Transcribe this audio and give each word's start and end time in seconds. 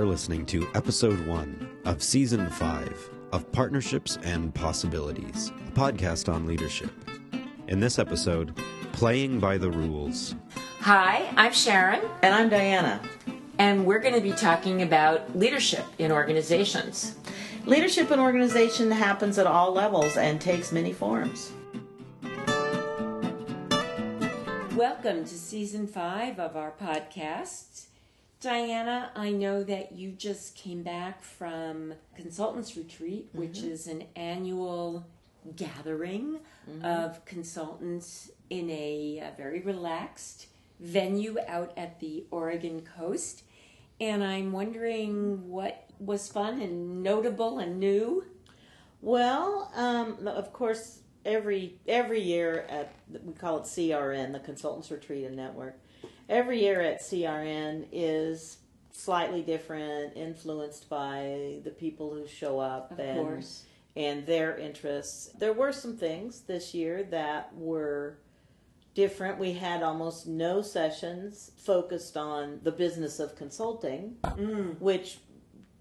are 0.00 0.06
listening 0.06 0.46
to 0.46 0.66
episode 0.74 1.26
one 1.26 1.68
of 1.84 2.02
season 2.02 2.48
five 2.48 3.10
of 3.32 3.52
Partnerships 3.52 4.16
and 4.22 4.54
Possibilities, 4.54 5.52
a 5.68 5.70
podcast 5.72 6.32
on 6.32 6.46
leadership. 6.46 6.90
In 7.68 7.80
this 7.80 7.98
episode, 7.98 8.56
Playing 8.92 9.38
by 9.40 9.58
the 9.58 9.70
Rules. 9.70 10.34
Hi, 10.80 11.30
I'm 11.36 11.52
Sharon, 11.52 12.00
And 12.22 12.34
I'm 12.34 12.48
Diana. 12.48 13.02
and 13.58 13.84
we're 13.84 13.98
going 13.98 14.14
to 14.14 14.22
be 14.22 14.32
talking 14.32 14.80
about 14.80 15.36
leadership 15.36 15.84
in 15.98 16.10
organizations. 16.10 17.16
Leadership 17.66 18.10
in 18.10 18.18
organization 18.18 18.90
happens 18.90 19.38
at 19.38 19.46
all 19.46 19.70
levels 19.70 20.16
and 20.16 20.40
takes 20.40 20.72
many 20.72 20.94
forms. 20.94 21.52
Welcome 24.74 25.24
to 25.24 25.34
season 25.34 25.86
five 25.86 26.38
of 26.40 26.56
our 26.56 26.72
podcast. 26.72 27.88
Diana, 28.40 29.10
I 29.14 29.32
know 29.32 29.62
that 29.64 29.92
you 29.92 30.12
just 30.12 30.54
came 30.54 30.82
back 30.82 31.22
from 31.22 31.92
Consultants 32.16 32.74
Retreat, 32.74 33.28
which 33.32 33.58
is 33.58 33.86
an 33.86 34.04
annual 34.16 35.06
gathering 35.56 36.38
of 36.82 37.22
consultants 37.26 38.30
in 38.48 38.70
a, 38.70 39.20
uh 39.20 39.36
very 39.36 39.60
relaxed 39.60 40.46
venue 40.78 41.36
out 41.46 41.72
at 41.76 42.00
the 42.00 42.24
Oregon 42.30 42.80
coast. 42.80 43.42
And 44.00 44.24
I'm 44.24 44.52
wondering 44.52 45.48
what 45.50 45.90
was 45.98 46.28
fun 46.28 46.62
and 46.62 47.02
notable 47.02 47.58
and 47.58 47.78
new. 47.78 48.24
Well, 49.02 49.70
um, 49.74 50.26
of 50.26 50.52
course, 50.54 51.00
every 51.26 51.78
every 51.86 52.22
year 52.22 52.64
at 52.70 52.94
we 53.22 53.34
call 53.34 53.58
it 53.58 53.64
CRN, 53.64 54.32
the 54.32 54.40
Consultants 54.40 54.90
Retreat 54.90 55.26
and 55.26 55.36
Network. 55.36 55.78
Every 56.30 56.60
year 56.62 56.80
at 56.80 57.00
CRN 57.02 57.86
is 57.90 58.58
slightly 58.92 59.42
different, 59.42 60.16
influenced 60.16 60.88
by 60.88 61.58
the 61.64 61.72
people 61.76 62.14
who 62.14 62.24
show 62.28 62.60
up 62.60 62.92
Of 62.92 63.00
and 63.00 63.18
course. 63.18 63.64
and 63.96 64.24
their 64.26 64.56
interests. 64.56 65.30
There 65.36 65.52
were 65.52 65.72
some 65.72 65.96
things 65.96 66.42
this 66.42 66.72
year 66.72 67.02
that 67.10 67.52
were 67.56 68.18
different. 68.94 69.40
We 69.40 69.54
had 69.54 69.82
almost 69.82 70.28
no 70.28 70.62
sessions 70.62 71.50
focused 71.56 72.16
on 72.16 72.60
the 72.62 72.70
business 72.72 73.18
of 73.18 73.34
consulting, 73.34 74.16
Mm. 74.22 74.78
which 74.80 75.18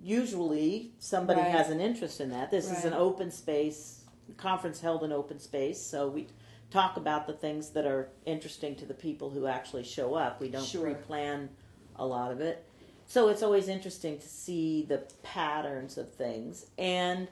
usually 0.01 0.93
somebody 0.97 1.41
Right. 1.41 1.51
has 1.51 1.69
an 1.69 1.79
interest 1.79 2.19
in 2.21 2.31
that. 2.31 2.49
This 2.49 2.71
is 2.71 2.85
an 2.85 2.93
open 2.93 3.29
space 3.29 3.97
conference 4.37 4.79
held 4.81 5.03
in 5.03 5.11
open 5.11 5.37
space, 5.39 5.79
so 5.81 6.07
we 6.07 6.27
talk 6.71 6.97
about 6.97 7.25
the 7.27 7.33
things 7.33 7.71
that 7.71 7.85
are 7.85 8.09
interesting 8.25 8.75
to 8.75 8.85
the 8.85 8.93
people 8.93 9.29
who 9.29 9.47
actually 9.47 9.83
show 9.83 10.13
up. 10.15 10.39
We 10.39 10.49
don't 10.49 10.65
Sure. 10.65 10.83
pre-plan 10.83 11.49
a 11.95 12.05
lot 12.05 12.31
of 12.31 12.41
it. 12.41 12.63
So 13.07 13.29
it's 13.29 13.41
always 13.41 13.67
interesting 13.67 14.19
to 14.19 14.27
see 14.27 14.83
the 14.83 14.99
patterns 15.23 15.97
of 15.97 16.13
things. 16.13 16.67
And 16.77 17.27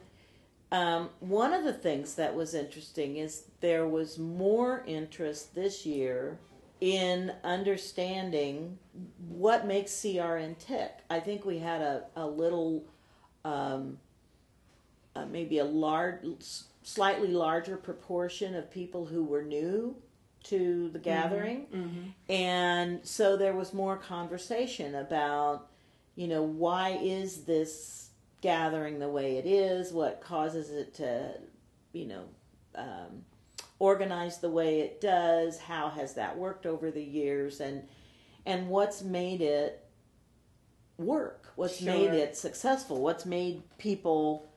um, 0.72 1.10
one 1.20 1.54
of 1.54 1.64
the 1.64 1.74
things 1.74 2.16
that 2.16 2.36
was 2.36 2.54
interesting 2.56 3.18
is 3.18 3.44
there 3.62 3.88
was 3.88 4.18
more 4.18 4.84
interest 4.88 5.54
this 5.54 5.86
year 5.86 6.40
in 6.82 7.32
understanding 7.44 8.78
what 9.30 9.66
makes 9.68 9.92
CRN 9.92 10.58
tick. 10.58 10.92
I 11.10 11.20
think 11.20 11.46
we 11.46 11.60
had 11.60 11.82
a, 11.82 12.06
a 12.16 12.26
little, 12.28 12.84
um, 13.46 14.00
uh, 15.16 15.26
maybe 15.26 15.60
a 15.60 15.66
large, 15.66 16.20
slightly 16.88 17.28
larger 17.28 17.76
proportion 17.76 18.56
of 18.56 18.72
people 18.72 19.06
who 19.06 19.22
were 19.22 19.42
new 19.42 19.94
to 20.44 20.88
the 20.94 21.00
gathering. 21.00 21.68
Mm-hmm. 21.74 22.32
And 22.32 23.06
so 23.06 23.36
there 23.36 23.54
was 23.54 23.74
more 23.74 23.98
conversation 23.98 24.96
about, 24.96 25.68
you 26.16 26.30
know, 26.30 26.42
why 26.42 26.92
is 27.02 27.44
this 27.44 28.12
gathering 28.40 29.00
the 29.00 29.10
way 29.10 29.36
it 29.36 29.46
is? 29.46 29.92
What 29.92 30.22
causes 30.22 30.70
it 30.70 30.94
to, 30.94 31.34
you 31.92 32.06
know, 32.06 32.24
um, 32.76 33.26
organize 33.80 34.38
the 34.38 34.50
way 34.50 34.80
it 34.80 35.02
does? 35.02 35.60
How 35.60 35.90
has 35.90 36.14
that 36.14 36.38
worked 36.38 36.66
over 36.66 36.90
the 36.90 37.04
years? 37.04 37.60
And 37.60 37.84
and 38.46 38.70
what's 38.70 39.02
made 39.02 39.42
it 39.42 39.86
work? 40.98 41.52
What's 41.58 41.80
Sure. 41.80 41.94
made 41.94 42.14
it 42.14 42.38
successful? 42.38 43.02
What's 43.02 43.26
made 43.26 43.62
people 43.78 44.48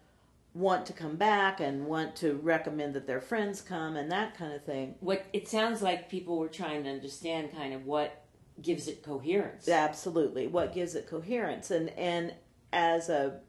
want 0.61 0.87
to 0.87 0.93
come 0.93 1.17
back 1.17 1.61
and 1.61 1.87
want 1.87 2.17
to 2.17 2.35
recommend 2.35 2.95
that 2.95 3.07
their 3.07 3.21
friends 3.21 3.61
come 3.61 3.97
and 3.97 4.11
that 4.13 4.37
kind 4.37 4.53
of 4.53 4.65
thing? 4.65 4.95
What 5.01 5.25
it 5.33 5.49
sounds 5.49 5.83
like 5.83 6.09
people 6.09 6.39
were 6.39 6.49
trying 6.49 6.85
to 6.85 6.91
understand 6.91 7.53
kind 7.53 7.75
of 7.75 7.87
what 7.87 8.25
gives 8.61 8.89
it 8.89 9.03
coherence. 9.03 9.69
Absolutely. 9.69 10.47
What 10.47 10.75
gives 10.75 10.95
it 10.95 11.09
coherence? 11.09 11.71
And 11.71 11.91
and 11.91 12.35
as 12.73 13.09
a 13.09 13.41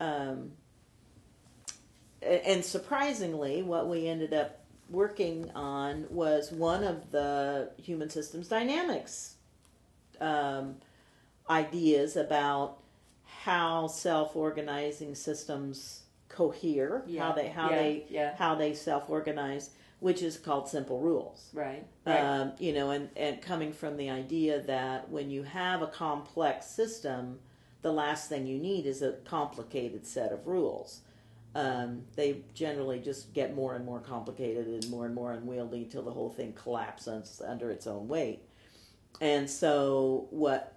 um, 0.00 0.52
and 2.22 2.64
surprisingly, 2.64 3.62
what 3.62 3.88
we 3.88 4.06
ended 4.06 4.32
up 4.32 4.60
working 4.88 5.50
on 5.54 6.06
was 6.10 6.50
one 6.50 6.84
of 6.84 7.10
the 7.10 7.70
human 7.76 8.10
systems 8.10 8.48
dynamics 8.48 9.34
um, 10.20 10.76
ideas 11.48 12.16
about 12.16 12.78
how 13.24 13.86
self-organizing 13.86 15.14
systems 15.14 15.99
cohere, 16.30 17.02
Yeah. 17.06 17.26
how 17.26 17.32
they 17.32 17.48
how 17.48 17.68
Yeah. 17.70 17.76
they 17.76 18.06
Yeah. 18.08 18.36
how 18.36 18.54
they 18.54 18.72
self-organize, 18.72 19.70
which 19.98 20.22
is 20.22 20.38
called 20.38 20.68
simple 20.68 21.00
rules. 21.00 21.50
Right. 21.52 21.84
Right. 22.06 22.20
Um, 22.20 22.52
you 22.58 22.72
know, 22.72 22.90
and, 22.90 23.10
and 23.16 23.42
coming 23.42 23.72
from 23.72 23.98
the 23.98 24.08
idea 24.08 24.62
that 24.62 25.10
when 25.10 25.30
you 25.30 25.42
have 25.42 25.82
a 25.82 25.86
complex 25.88 26.66
system, 26.66 27.40
the 27.82 27.92
last 27.92 28.28
thing 28.28 28.46
you 28.46 28.58
need 28.58 28.86
is 28.86 29.02
a 29.02 29.12
complicated 29.24 30.06
set 30.06 30.32
of 30.32 30.46
rules. 30.46 31.02
Um, 31.54 32.04
they 32.14 32.42
generally 32.54 33.00
just 33.00 33.34
get 33.34 33.54
more 33.54 33.74
and 33.74 33.84
more 33.84 33.98
complicated 34.00 34.68
and 34.68 34.88
more 34.88 35.04
and 35.06 35.14
more 35.14 35.32
unwieldy 35.32 35.82
until 35.82 36.02
the 36.02 36.12
whole 36.12 36.30
thing 36.30 36.52
collapses 36.52 37.42
under 37.44 37.70
its 37.70 37.86
own 37.86 38.06
weight. 38.06 38.42
And 39.20 39.50
so, 39.50 40.28
what 40.30 40.74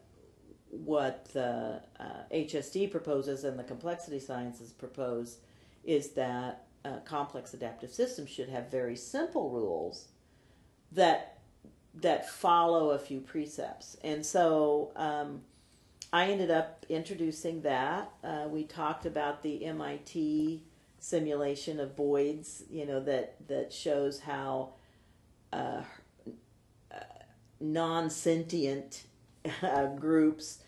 what 0.73 1.25
the 1.33 1.81
uh, 1.99 2.23
HSD 2.33 2.91
proposes 2.91 3.43
and 3.43 3.57
the 3.57 3.63
complexity 3.63 4.19
sciences 4.19 4.71
propose 4.71 5.37
is 5.83 6.11
that 6.11 6.65
uh, 6.85 6.97
complex 7.05 7.53
adaptive 7.53 7.91
systems 7.91 8.29
should 8.29 8.49
have 8.49 8.69
very 8.69 8.95
simple 8.95 9.49
rules 9.49 10.07
that 10.91 11.37
that 11.95 12.27
follow 12.27 12.89
a 12.89 12.99
few 12.99 13.19
precepts. 13.19 13.97
And 14.03 14.25
so 14.25 14.91
um, 14.95 15.41
I 16.11 16.25
ended 16.25 16.49
up 16.49 16.85
introducing 16.89 17.61
that. 17.61 18.11
Uh, 18.23 18.45
we 18.49 18.63
talked 18.63 19.05
about 19.05 19.43
the 19.43 19.63
MIT 19.65 20.63
simulation 20.99 21.79
of 21.79 21.95
Boids, 21.95 22.63
you 22.69 22.85
know, 22.85 22.99
that 23.01 23.35
that 23.47 23.71
shows 23.71 24.19
how 24.19 24.73
uh, 25.51 25.83
uh, 26.91 26.99
non-sentient 27.59 29.03
uh, 29.61 29.87
groups 29.87 30.59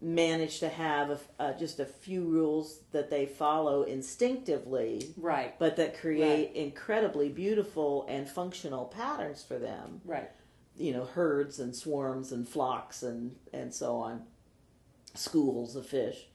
manage 0.00 0.60
to 0.60 0.68
have 0.68 1.10
a, 1.10 1.18
uh, 1.38 1.52
just 1.58 1.78
a 1.78 1.84
few 1.84 2.24
rules 2.24 2.80
that 2.92 3.10
they 3.10 3.26
follow 3.26 3.82
instinctively 3.82 5.12
right. 5.18 5.58
but 5.58 5.76
that 5.76 5.98
create 6.00 6.54
incredibly 6.54 7.28
beautiful 7.28 8.06
and 8.08 8.28
functional 8.28 8.86
patterns 8.86 9.44
for 9.44 9.58
them. 9.58 10.00
Right. 10.04 10.30
You 10.78 10.94
know, 10.94 11.04
herds 11.04 11.58
and 11.58 11.76
swarms 11.76 12.32
and 12.32 12.48
flocks 12.48 13.02
and, 13.02 13.36
and 13.52 13.74
so 13.74 13.96
on, 13.96 14.22
schools 15.14 15.76
of 15.76 15.86
fish. 15.86 16.28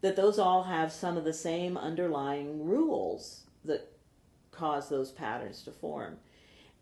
That 0.00 0.16
those 0.16 0.40
all 0.40 0.64
have 0.64 0.90
some 0.90 1.16
of 1.16 1.22
the 1.22 1.32
same 1.32 1.76
underlying 1.76 2.64
rules 2.64 3.44
that 3.64 3.92
cause 4.50 4.88
those 4.88 5.12
patterns 5.12 5.62
to 5.62 5.70
form. 5.70 6.16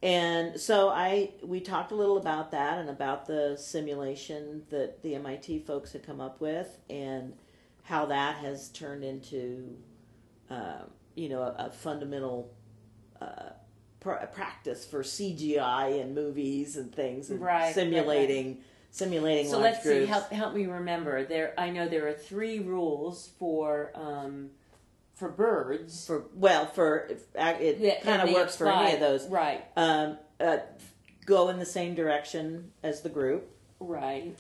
And 0.03 0.59
so 0.59 0.89
I 0.89 1.31
we 1.43 1.61
talked 1.61 1.93
a 1.93 1.95
little 1.95 2.17
about 2.17 2.53
that 2.53 2.79
and 2.79 2.89
about 2.89 3.27
the 3.27 3.57
simulation 3.59 4.63
that 4.71 5.03
the 5.03 5.15
MIT 5.17 5.61
folks 5.61 5.93
had 5.93 6.03
come 6.07 6.21
up 6.21 6.41
with 6.41 6.79
and 6.89 7.35
how 7.85 8.07
that 8.07 8.37
has 8.37 8.69
turned 8.71 9.05
into 9.05 9.77
uh, 10.49 10.83
you 11.15 11.29
know 11.29 11.43
a, 11.43 11.67
a 11.67 11.71
fundamental 11.71 12.51
uh, 13.21 13.51
pr- 14.01 14.25
practice 14.33 14.87
for 14.87 15.03
CGI 15.03 16.01
and 16.01 16.15
movies 16.15 16.77
and 16.79 16.95
things 16.95 17.31
and 17.31 17.41
Right, 17.41 17.65
right, 17.65 17.75
simulating 17.75 18.59
simulating 18.91 19.51
So 19.51 19.59
let's 19.59 19.83
groups. 19.83 20.01
see. 20.01 20.07
Help 20.07 20.31
help 20.33 20.55
me 20.55 20.67
remember. 20.67 21.25
There, 21.25 21.53
I 21.59 21.71
know 21.71 21.89
there 21.89 22.09
are 22.09 22.15
three 22.15 22.59
rules 22.61 23.31
for 23.39 23.93
um, 23.95 24.51
for 25.21 25.29
birds. 25.29 26.07
for 26.07 26.25
well 26.35 26.67
for 26.67 26.97
it 27.11 27.33
that- 27.35 28.03
kind 28.03 28.23
of 28.23 28.33
works 28.35 28.57
for 28.57 28.69
any 28.69 28.95
of 28.95 29.01
those. 29.01 29.29
Right. 29.29 29.65
Um, 29.77 30.17
uh, 30.41 30.59
go 31.27 31.51
in 31.51 31.59
the 31.61 31.67
same 31.67 31.95
direction 31.95 32.73
as 32.83 33.03
the 33.03 33.09
group. 33.11 33.49
Right. 33.79 34.35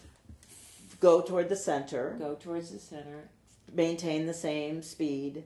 Go 0.98 1.20
toward 1.20 1.48
the 1.48 1.56
center. 1.56 2.16
Go 2.18 2.34
towards 2.34 2.70
the 2.72 2.78
center. 2.78 3.28
Maintain 3.72 4.26
the 4.26 4.34
same 4.34 4.82
speed, 4.82 5.44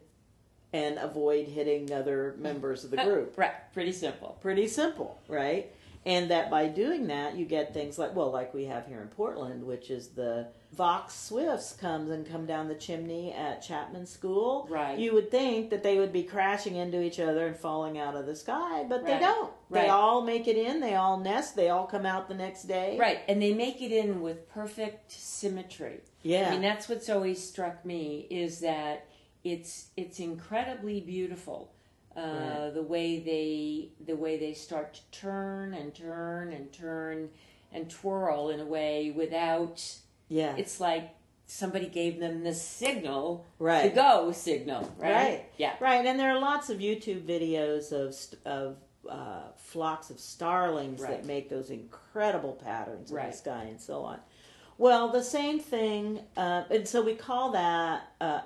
and 0.72 0.96
avoid 0.98 1.46
hitting 1.48 1.92
other 1.92 2.34
members 2.38 2.84
of 2.84 2.90
the 2.90 3.00
Uh, 3.00 3.04
group. 3.10 3.36
Right. 3.36 3.52
Pretty 3.74 3.92
simple. 3.92 4.38
Pretty 4.40 4.66
simple, 4.68 5.20
right? 5.28 5.70
And 6.06 6.30
that 6.30 6.50
by 6.50 6.68
doing 6.68 7.06
that, 7.06 7.36
you 7.36 7.46
get 7.46 7.72
things 7.72 7.98
like, 7.98 8.14
well, 8.14 8.30
like 8.30 8.52
we 8.52 8.66
have 8.66 8.86
here 8.86 9.00
in 9.00 9.08
Portland, 9.08 9.64
which 9.64 9.90
is 9.90 10.08
the 10.08 10.48
Vaux's 10.74 11.18
Swifts 11.18 11.72
comes 11.72 12.10
and 12.10 12.28
come 12.28 12.44
down 12.44 12.68
the 12.68 12.74
chimney 12.74 13.32
at 13.32 13.62
Chapman 13.62 14.04
School. 14.04 14.66
Right. 14.70 14.98
You 14.98 15.14
would 15.14 15.30
think 15.30 15.70
that 15.70 15.82
they 15.82 15.98
would 15.98 16.12
be 16.12 16.22
crashing 16.22 16.76
into 16.76 17.00
each 17.00 17.18
other 17.20 17.46
and 17.46 17.56
falling 17.56 17.98
out 17.98 18.16
of 18.16 18.26
the 18.26 18.36
sky, 18.36 18.84
but 18.88 19.06
they 19.06 19.18
don't. 19.18 19.52
They 19.70 19.88
all 19.88 20.22
make 20.22 20.46
it 20.46 20.56
in, 20.56 20.80
they 20.80 20.94
all 20.94 21.18
nest, 21.18 21.56
they 21.56 21.70
all 21.70 21.86
come 21.86 22.04
out 22.04 22.28
the 22.28 22.34
next 22.34 22.64
day. 22.64 22.98
Right, 22.98 23.20
and 23.26 23.40
they 23.40 23.54
make 23.54 23.80
it 23.80 23.90
in 23.90 24.20
with 24.20 24.48
perfect 24.50 25.10
symmetry. 25.10 26.00
Yeah. 26.22 26.48
I 26.48 26.50
mean, 26.50 26.62
that's 26.62 26.88
what's 26.88 27.08
always 27.08 27.42
struck 27.42 27.84
me 27.84 28.26
is 28.30 28.60
that 28.60 29.06
it's 29.42 29.88
it's 29.96 30.20
incredibly 30.20 31.00
beautiful. 31.00 31.73
Uh, 32.16 32.20
Right. 32.20 32.70
The 32.74 32.82
way 32.82 33.18
they 33.18 33.88
the 34.04 34.16
way 34.16 34.36
they 34.38 34.54
start 34.54 34.94
to 34.94 35.00
turn 35.10 35.74
and 35.74 35.94
turn 35.94 36.52
and 36.52 36.72
turn 36.72 37.30
and 37.72 37.90
twirl 37.90 38.50
in 38.50 38.60
a 38.60 38.64
way 38.66 39.10
without. 39.10 39.82
yeah. 40.28 40.54
It's 40.56 40.78
like 40.80 41.10
somebody 41.46 41.86
gave 41.88 42.20
them 42.20 42.42
the 42.44 42.54
signal 42.54 43.44
Right. 43.58 43.82
to 43.82 43.88
go 43.90 44.32
signal. 44.32 44.82
Right. 44.96 45.12
Right. 45.12 45.44
Yeah. 45.58 45.74
Right, 45.80 46.06
and 46.06 46.18
there 46.18 46.30
are 46.34 46.40
lots 46.40 46.70
of 46.70 46.78
YouTube 46.78 47.22
videos 47.26 47.92
of 47.92 48.14
of 48.46 48.76
uh, 49.08 49.48
flocks 49.56 50.08
of 50.08 50.18
starlings 50.18 51.00
Right. 51.02 51.10
that 51.10 51.24
make 51.26 51.50
those 51.50 51.68
incredible 51.70 52.52
patterns 52.52 53.10
in 53.10 53.16
Right. 53.16 53.32
the 53.32 53.36
sky 53.36 53.64
and 53.64 53.78
so 53.80 54.02
on. 54.02 54.20
Well, 54.78 55.08
the 55.08 55.22
same 55.22 55.60
thing, 55.60 56.20
uh, 56.36 56.64
and 56.70 56.88
so 56.88 57.02
we 57.02 57.14
call 57.14 57.50
that 57.52 58.08
uh, 58.20 58.40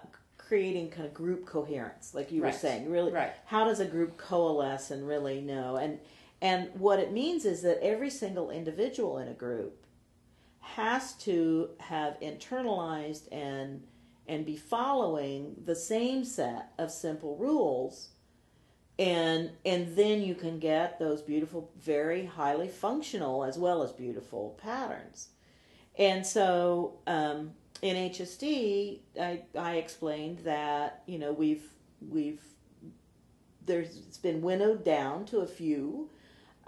creating 0.48 0.88
kind 0.90 1.06
of 1.06 1.12
group 1.12 1.44
coherence, 1.44 2.14
like 2.14 2.32
you 2.32 2.42
Right. 2.42 2.52
were 2.52 2.58
saying. 2.58 2.90
Really, 2.90 3.12
Right. 3.12 3.32
how 3.44 3.64
does 3.64 3.80
a 3.80 3.84
group 3.84 4.16
coalesce 4.16 4.90
and 4.90 5.06
really 5.06 5.40
know? 5.42 5.76
And 5.76 6.00
and 6.40 6.70
what 6.74 7.00
it 7.00 7.12
means 7.12 7.44
is 7.44 7.62
that 7.62 7.82
every 7.82 8.10
single 8.10 8.50
individual 8.50 9.18
in 9.18 9.26
a 9.28 9.34
group 9.34 9.84
has 10.60 11.14
to 11.14 11.70
have 11.78 12.18
internalized 12.20 13.28
and 13.32 13.82
and 14.26 14.46
be 14.46 14.56
following 14.56 15.62
the 15.64 15.74
same 15.74 16.24
set 16.24 16.72
of 16.78 16.90
simple 16.90 17.36
rules 17.36 18.10
and 18.98 19.50
and 19.64 19.96
then 19.96 20.22
you 20.22 20.34
can 20.34 20.58
get 20.58 20.98
those 20.98 21.22
beautiful 21.22 21.70
very 21.80 22.26
highly 22.26 22.68
functional 22.68 23.44
as 23.44 23.58
well 23.58 23.82
as 23.82 23.90
beautiful 23.92 24.56
patterns 24.62 25.28
and 25.98 26.24
so 26.24 26.98
um, 27.06 27.52
in 27.82 28.10
hsd 28.10 28.98
I, 29.20 29.42
I 29.56 29.76
explained 29.76 30.40
that 30.40 31.02
you 31.06 31.18
know 31.18 31.32
we've 31.32 31.64
we've 32.00 32.42
there's 33.68 33.98
it's 33.98 34.18
been 34.18 34.42
winnowed 34.42 34.84
down 34.84 35.24
to 35.26 35.38
a 35.38 35.46
few 35.46 36.10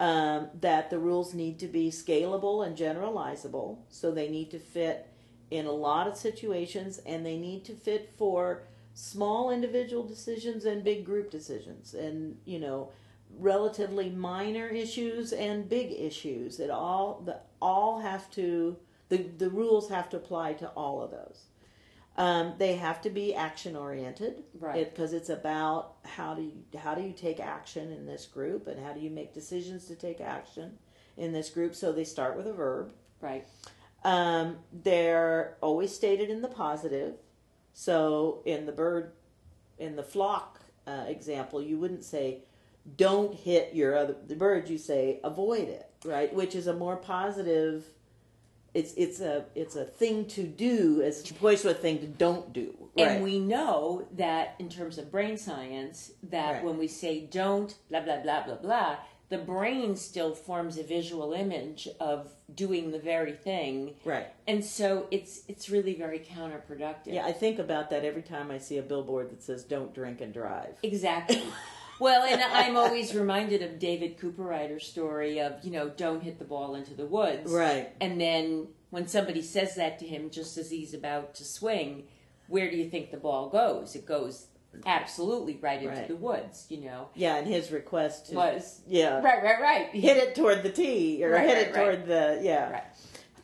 um, 0.00 0.48
that 0.60 0.88
the 0.88 0.98
rules 0.98 1.34
need 1.34 1.58
to 1.58 1.66
be 1.66 1.90
scalable 1.90 2.66
and 2.66 2.76
generalizable. 2.76 3.78
So 3.90 4.10
they 4.10 4.30
need 4.30 4.50
to 4.52 4.58
fit 4.58 5.08
in 5.50 5.66
a 5.66 5.72
lot 5.72 6.06
of 6.08 6.16
situations 6.16 7.00
and 7.04 7.24
they 7.26 7.36
need 7.36 7.64
to 7.66 7.74
fit 7.74 8.14
for 8.16 8.62
small 8.94 9.50
individual 9.50 10.02
decisions 10.02 10.64
and 10.64 10.82
big 10.82 11.04
group 11.04 11.30
decisions 11.30 11.94
and 11.94 12.36
you 12.44 12.58
know 12.58 12.90
relatively 13.38 14.10
minor 14.10 14.68
issues 14.68 15.32
and 15.32 15.68
big 15.68 15.92
issues. 15.92 16.60
It 16.60 16.70
all 16.70 17.22
the 17.24 17.40
all 17.60 18.00
have 18.00 18.30
to 18.32 18.76
the, 19.10 19.18
the 19.18 19.50
rules 19.50 19.90
have 19.90 20.08
to 20.08 20.16
apply 20.16 20.54
to 20.54 20.68
all 20.70 21.02
of 21.02 21.10
those 21.10 21.44
um, 22.16 22.54
they 22.58 22.74
have 22.76 23.00
to 23.02 23.10
be 23.10 23.34
action 23.34 23.76
oriented 23.76 24.42
Right. 24.58 24.90
because 24.92 25.12
it's 25.12 25.28
about 25.30 25.94
how 26.04 26.34
do 26.34 26.42
you 26.42 26.78
how 26.78 26.94
do 26.94 27.02
you 27.02 27.12
take 27.12 27.38
action 27.40 27.92
in 27.92 28.06
this 28.06 28.26
group 28.26 28.66
and 28.66 28.84
how 28.84 28.92
do 28.92 29.00
you 29.00 29.10
make 29.10 29.34
decisions 29.34 29.84
to 29.86 29.94
take 29.94 30.20
action 30.20 30.78
in 31.16 31.32
this 31.32 31.50
group 31.50 31.74
so 31.74 31.92
they 31.92 32.04
start 32.04 32.36
with 32.36 32.46
a 32.46 32.52
verb 32.52 32.92
Right. 33.20 33.46
um, 34.04 34.56
they're 34.72 35.56
always 35.60 35.94
stated 35.94 36.30
in 36.30 36.40
the 36.42 36.48
positive. 36.48 37.14
So 37.72 38.42
in 38.44 38.66
the 38.66 38.72
bird, 38.72 39.12
in 39.78 39.94
the 39.96 40.02
flock 40.02 40.60
uh, 40.86 41.04
example, 41.06 41.62
you 41.62 41.78
wouldn't 41.78 42.04
say, 42.04 42.42
"Don't 42.96 43.34
hit 43.34 43.74
your 43.74 43.96
other 43.96 44.16
the 44.26 44.34
bird." 44.34 44.68
You 44.68 44.78
say, 44.78 45.20
"Avoid 45.22 45.68
it," 45.68 45.88
right? 46.04 46.34
Which 46.34 46.54
is 46.54 46.66
a 46.66 46.72
more 46.74 46.96
positive. 46.96 47.84
It's 48.72 48.92
it's 48.94 49.20
a 49.20 49.44
it's 49.54 49.74
a 49.76 49.84
thing 49.84 50.26
to 50.26 50.44
do 50.44 51.02
as 51.02 51.28
opposed 51.30 51.62
to 51.62 51.70
a 51.70 51.74
thing 51.74 51.98
to 52.00 52.06
don't 52.06 52.52
do. 52.52 52.74
Right. 52.96 53.08
And 53.08 53.24
we 53.24 53.38
know 53.38 54.06
that 54.16 54.54
in 54.58 54.68
terms 54.68 54.98
of 54.98 55.10
brain 55.10 55.36
science, 55.38 56.12
that 56.24 56.52
Right. 56.54 56.64
when 56.64 56.76
we 56.78 56.86
say 56.88 57.20
don't, 57.20 57.74
blah, 57.88 58.00
blah, 58.00 58.18
blah, 58.20 58.44
blah, 58.44 58.56
blah, 58.56 58.96
the 59.28 59.38
brain 59.38 59.94
still 59.96 60.34
forms 60.34 60.76
a 60.76 60.82
visual 60.82 61.32
image 61.32 61.88
of 62.00 62.34
doing 62.52 62.90
the 62.90 62.98
very 62.98 63.32
thing. 63.32 63.94
right. 64.04 64.26
And 64.46 64.64
so 64.64 65.06
it's 65.10 65.42
it's 65.48 65.68
really 65.70 65.94
very 65.94 66.18
counterproductive. 66.20 67.06
Yeah, 67.14 67.26
I 67.26 67.32
think 67.32 67.58
about 67.58 67.90
that 67.90 68.04
every 68.04 68.22
time 68.22 68.50
I 68.50 68.58
see 68.58 68.78
a 68.78 68.82
billboard 68.82 69.30
that 69.30 69.42
says 69.42 69.64
"Don't 69.64 69.94
drink 69.94 70.20
and 70.20 70.32
drive." 70.32 70.74
Exactly. 70.82 71.42
well, 72.00 72.24
and 72.24 72.42
I'm 72.42 72.76
always 72.76 73.14
reminded 73.14 73.62
of 73.62 73.78
David 73.78 74.18
Cooperrider's 74.18 74.86
story 74.86 75.38
of, 75.40 75.62
you 75.62 75.70
know, 75.70 75.88
don't 75.90 76.22
hit 76.22 76.38
the 76.38 76.44
ball 76.44 76.74
into 76.74 76.94
the 76.94 77.06
woods. 77.06 77.52
Right. 77.52 77.90
And 78.00 78.20
then 78.20 78.68
when 78.90 79.06
somebody 79.06 79.42
says 79.42 79.76
that 79.76 79.98
to 80.00 80.06
him 80.06 80.30
just 80.30 80.56
as 80.58 80.70
he's 80.70 80.94
about 80.94 81.34
to 81.36 81.44
swing, 81.44 82.04
where 82.48 82.70
do 82.70 82.76
you 82.76 82.90
think 82.90 83.10
the 83.10 83.16
ball 83.16 83.48
goes? 83.48 83.94
It 83.94 84.06
goes 84.06 84.46
absolutely 84.86 85.58
right 85.60 85.82
into 85.82 85.94
Right. 85.94 86.08
the 86.08 86.16
woods, 86.16 86.66
you 86.68 86.80
know. 86.80 87.08
Yeah, 87.14 87.36
and 87.36 87.46
his 87.46 87.70
request 87.72 88.30
to, 88.30 88.36
Was 88.36 88.80
yeah 88.86 89.20
right, 89.20 89.42
right, 89.42 89.60
right. 89.60 89.86
hit 89.92 90.16
it 90.16 90.34
toward 90.34 90.62
the 90.62 90.70
tee 90.70 91.24
or 91.24 91.30
Right, 91.32 91.48
hit 91.48 91.54
right, 91.54 91.66
it 91.66 91.74
toward 91.74 92.06
the 92.06 92.40
yeah 92.42 92.82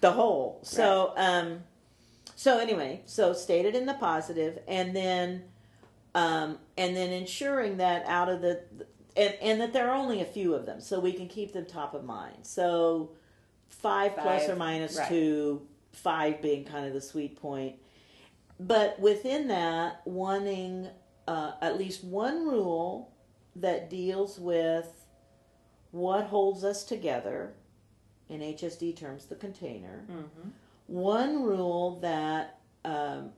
the 0.01 0.13
hole. 0.13 0.61
So 0.63 1.13
um, 1.17 1.65
so 2.37 2.59
anyway, 2.59 3.03
so 3.07 3.33
stated 3.33 3.75
in 3.75 3.87
the 3.87 3.95
positive, 3.95 4.61
and 4.69 4.95
then 4.95 5.45
um, 6.17 6.59
and 6.79 6.97
then 6.97 7.13
ensuring 7.13 7.77
that 7.77 8.05
out 8.07 8.31
of 8.31 8.41
the 8.41 8.63
and, 9.17 9.35
and 9.43 9.61
that 9.61 9.73
there 9.75 9.91
are 9.91 9.95
only 9.95 10.23
a 10.23 10.25
few 10.25 10.55
of 10.55 10.65
them, 10.65 10.81
so 10.81 10.99
we 10.99 11.13
can 11.13 11.29
keep 11.29 11.53
them 11.53 11.67
top 11.67 11.95
of 11.95 12.05
mind. 12.05 12.39
So 12.43 13.11
five, 13.69 14.15
plus 14.15 14.47
Five, 14.47 14.51
or 14.51 14.57
minus 14.57 14.97
right. 14.99 15.09
two, 15.09 15.63
five 15.93 16.41
being 16.41 16.65
kind 16.65 16.87
of 16.87 16.95
the 16.95 17.01
sweet 17.03 17.41
point. 17.41 17.77
But 18.59 18.99
within 18.99 19.49
that, 19.49 20.01
wanting 20.07 20.89
uh, 21.29 21.53
at 21.61 21.79
least 21.79 22.03
one 22.03 22.47
rule 22.47 23.13
that 23.57 23.91
deals 23.91 24.39
with 24.39 24.89
what 25.91 26.25
holds 26.25 26.65
us 26.65 26.83
together, 26.83 27.53
in 28.31 28.41
HSD 28.41 28.97
terms, 28.97 29.27
the 29.27 29.37
container. 29.37 30.05
Mhm. 30.11 30.51
One 30.87 31.43
rule 31.43 32.01
that 32.01 32.59
um, 32.85 33.33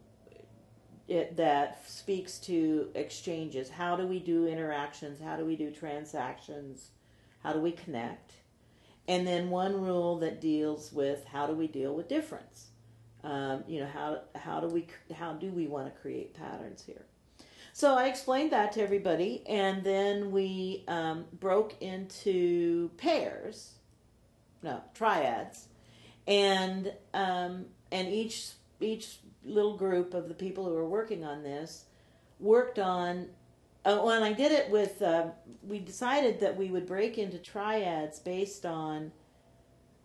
it, 1.09 1.37
that 1.37 1.89
speaks 1.89 2.39
to 2.39 2.89
exchanges. 2.95 3.71
How 3.71 3.97
do 3.97 4.07
we 4.07 4.19
do 4.19 4.47
interactions? 4.47 5.21
How 5.21 5.37
do 5.37 5.45
we 5.45 5.57
do 5.57 5.71
transactions? 5.71 6.91
How 7.43 7.53
do 7.53 7.61
we 7.61 7.73
connect? 7.73 8.35
And 9.09 9.27
then 9.27 9.49
one 9.49 9.81
rule 9.81 10.19
that 10.19 10.41
deals 10.41 10.93
with 10.93 11.25
how 11.25 11.47
do 11.47 11.55
we 11.55 11.67
deal 11.67 11.95
with 11.95 12.09
difference. 12.09 12.67
Um, 13.25 13.65
you 13.67 13.81
know 13.81 13.87
how 13.87 14.21
how 14.37 14.61
do 14.61 14.69
we 14.69 14.87
how 15.13 15.33
do 15.33 15.51
we 15.51 15.67
want 15.67 15.93
to 15.93 16.01
create 16.01 16.35
patterns 16.35 16.85
here? 16.85 17.05
So 17.73 17.97
I 17.97 18.07
explained 18.07 18.53
that 18.53 18.73
to 18.73 18.83
everybody, 18.83 19.45
and 19.49 19.83
then 19.83 20.31
we 20.31 20.85
um, 20.89 21.25
broke 21.33 21.81
into 21.81 22.91
pairs, 22.97 23.73
no 24.63 24.83
triads, 24.95 25.69
and 26.27 26.93
um, 27.15 27.67
and 27.91 28.09
each 28.09 28.51
each 28.81 29.19
little 29.49 29.77
group 29.77 30.15
of 30.15 30.29
the 30.29 30.35
people 30.35 30.65
who 30.65 30.75
were 30.75 30.89
working 30.89 31.25
on 31.25 31.43
this 31.43 31.85
worked 32.39 32.79
on. 32.79 33.29
Uh, 33.85 33.99
when 34.01 34.23
I 34.23 34.33
did 34.33 34.53
it 34.53 34.71
with, 34.71 35.01
uh, 35.03 35.29
we 35.63 35.79
decided 35.79 36.41
that 36.41 36.57
we 36.57 36.71
would 36.71 36.87
break 36.87 37.17
into 37.17 37.39
triads 37.39 38.19
based 38.19 38.67
on 38.67 39.13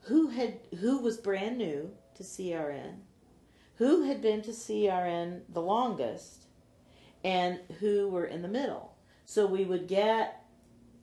who 0.02 0.28
had 0.28 0.60
who 0.80 1.00
was 1.00 1.18
brand 1.18 1.58
new 1.58 1.92
to 2.16 2.24
CRN, 2.24 3.00
who 3.76 4.04
had 4.04 4.22
been 4.22 4.42
to 4.44 4.52
CRN 4.52 5.42
the 5.50 5.62
longest, 5.62 6.46
and 7.24 7.60
who 7.80 8.10
were 8.10 8.26
in 8.26 8.42
the 8.42 8.48
middle. 8.48 8.96
So 9.26 9.46
we 9.46 9.66
would 9.66 9.88
get 9.88 10.46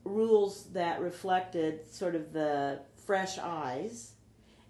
rules 0.04 0.64
that 0.73 1.00
reflected 1.00 1.92
sort 1.92 2.14
of 2.14 2.32
the 2.32 2.80
fresh 3.04 3.38
eyes 3.38 4.12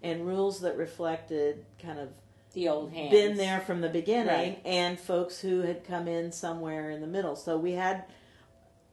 and 0.01 0.25
rules 0.25 0.61
that 0.61 0.77
reflected 0.77 1.65
kind 1.81 1.99
of 1.99 2.09
The 2.53 2.67
old 2.67 2.91
hands. 2.91 3.11
been 3.11 3.37
there 3.37 3.61
from 3.61 3.81
the 3.81 3.89
beginning 3.89 4.27
Right. 4.27 4.61
and 4.65 4.99
folks 4.99 5.39
who 5.39 5.61
had 5.61 5.85
come 5.85 6.07
in 6.07 6.31
somewhere 6.31 6.89
in 6.91 7.01
the 7.01 7.07
middle. 7.07 7.35
So 7.35 7.57
we 7.57 7.73
had 7.73 8.05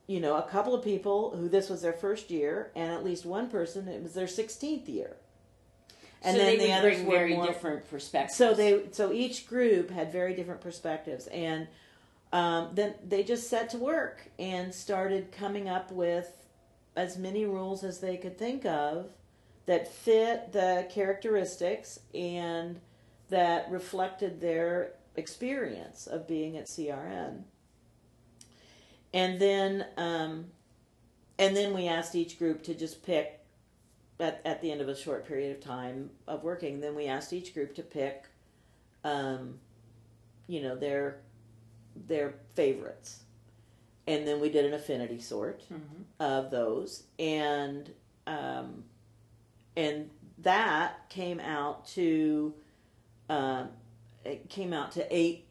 you 0.07 0.21
know 0.21 0.37
a 0.37 0.43
couple 0.43 0.75
of 0.75 0.83
people 0.85 1.37
who 1.37 1.49
this 1.49 1.69
was 1.69 1.83
their 1.83 1.93
first 1.93 2.31
year 2.31 2.71
and 2.75 2.91
at 2.93 3.05
least 3.05 3.27
one 3.27 3.49
person 3.49 3.89
it 3.89 4.03
was 4.03 4.15
their 4.15 4.27
16th 4.27 4.89
year. 4.89 5.17
And 6.23 6.37
so 6.37 6.43
then 6.45 6.59
they 6.59 6.67
the 6.67 6.73
others 6.73 7.01
were 7.03 7.11
very 7.13 7.35
more 7.35 7.47
different 7.47 7.89
perspectives. 7.91 8.37
so 8.37 8.55
they 8.55 8.85
so 8.93 9.13
each 9.13 9.47
group 9.49 9.91
had 9.91 10.11
very 10.13 10.35
different 10.35 10.61
perspectives 10.61 11.27
and 11.29 11.69
um, 12.33 12.71
then 12.75 12.95
they 13.07 13.23
just 13.23 13.49
set 13.49 13.71
to 13.71 13.79
work 13.79 14.29
and 14.39 14.75
started 14.75 15.33
coming 15.33 15.69
up 15.69 15.91
with 15.91 16.31
as 16.95 17.17
many 17.17 17.45
rules 17.47 17.83
as 17.85 18.01
they 18.01 18.17
could 18.19 18.37
think 18.39 18.67
of 18.67 19.07
that 19.67 19.89
fit 19.93 20.53
the 20.53 20.87
characteristics 20.91 22.01
and 22.15 22.81
that 23.29 23.71
reflected 23.71 24.41
their 24.41 24.93
experience 25.17 26.07
of 26.07 26.27
being 26.27 26.57
at 26.57 26.67
CRN. 26.67 27.43
And 29.13 29.41
then, 29.41 29.87
um, 29.97 30.47
and 31.39 31.57
then 31.57 31.75
we 31.75 31.87
asked 31.89 32.15
each 32.15 32.39
group 32.39 32.63
to 32.65 32.75
just 32.75 33.03
pick 33.05 33.41
at, 34.21 34.41
at 34.45 34.61
the 34.61 34.71
end 34.71 34.81
of 34.81 34.89
a 34.89 34.97
short 34.97 35.27
period 35.27 35.57
of 35.57 35.63
time 35.63 36.11
of 36.27 36.43
working. 36.43 36.81
Then 36.81 36.95
we 36.95 37.07
asked 37.07 37.33
each 37.33 37.55
group 37.55 37.75
to 37.77 37.83
pick, 37.83 38.25
um, 39.05 39.59
you 40.47 40.63
know, 40.63 40.77
their 40.77 41.21
their 42.07 42.35
favorites, 42.55 43.25
and 44.07 44.27
then 44.27 44.41
we 44.41 44.49
did 44.51 44.65
an 44.65 44.73
affinity 44.73 45.21
sort 45.21 45.65
Mhm. 45.69 46.05
of 46.21 46.51
those, 46.51 47.05
and 47.19 47.93
um, 48.27 48.85
and 49.77 50.11
that 50.39 51.09
came 51.09 51.41
out 51.41 51.87
to 51.89 52.55
um, 53.29 53.69
it 54.25 54.49
came 54.49 54.73
out 54.73 54.93
to 54.93 55.07
eight 55.15 55.47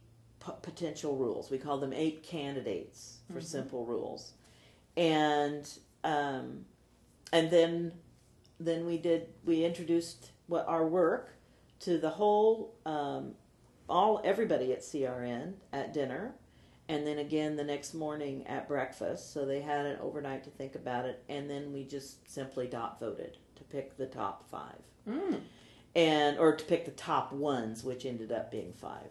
p- 0.46 0.52
potential 0.62 1.16
rules. 1.16 1.50
We 1.50 1.58
call 1.58 1.78
them 1.78 1.94
eight 1.94 2.24
candidates 2.24 3.18
for 3.32 3.42
simple 3.42 3.86
rules, 3.86 4.34
and 4.96 5.68
um, 6.04 6.66
and 7.32 7.50
then 7.52 7.92
then 8.60 8.86
we 8.86 8.98
did 8.98 9.28
we 9.46 9.64
introduced 9.64 10.32
what 10.48 10.68
our 10.68 10.86
work 10.88 11.34
to 11.82 11.98
the 11.98 12.10
whole 12.10 12.76
um, 12.86 13.34
all 13.90 14.22
everybody 14.24 14.74
at 14.74 14.82
CRN 14.82 15.54
at 15.72 15.94
dinner, 15.94 16.34
and 16.90 17.06
then 17.06 17.20
again 17.20 17.56
the 17.56 17.64
next 17.64 17.94
morning 17.94 18.46
at 18.48 18.68
breakfast. 18.68 19.34
So 19.34 19.46
they 19.46 19.62
had 19.62 19.86
an 19.86 20.00
overnight 20.02 20.44
to 20.46 20.50
think 20.50 20.76
about 20.76 21.06
it, 21.06 21.24
and 21.30 21.50
then 21.50 21.72
we 21.74 21.84
just 21.84 22.30
simply 22.30 22.68
dot 22.68 23.00
voted 23.00 23.38
to 23.56 23.64
pick 23.64 23.98
the 23.98 24.08
top 24.08 24.50
five 24.50 24.80
Mm. 25.08 25.40
And 25.98 26.38
or 26.40 26.56
to 26.56 26.64
pick 26.64 26.86
the 26.86 26.92
top 26.92 27.34
ones, 27.34 27.84
which 27.84 28.06
ended 28.06 28.32
up 28.32 28.52
being 28.52 28.72
five. 28.74 29.10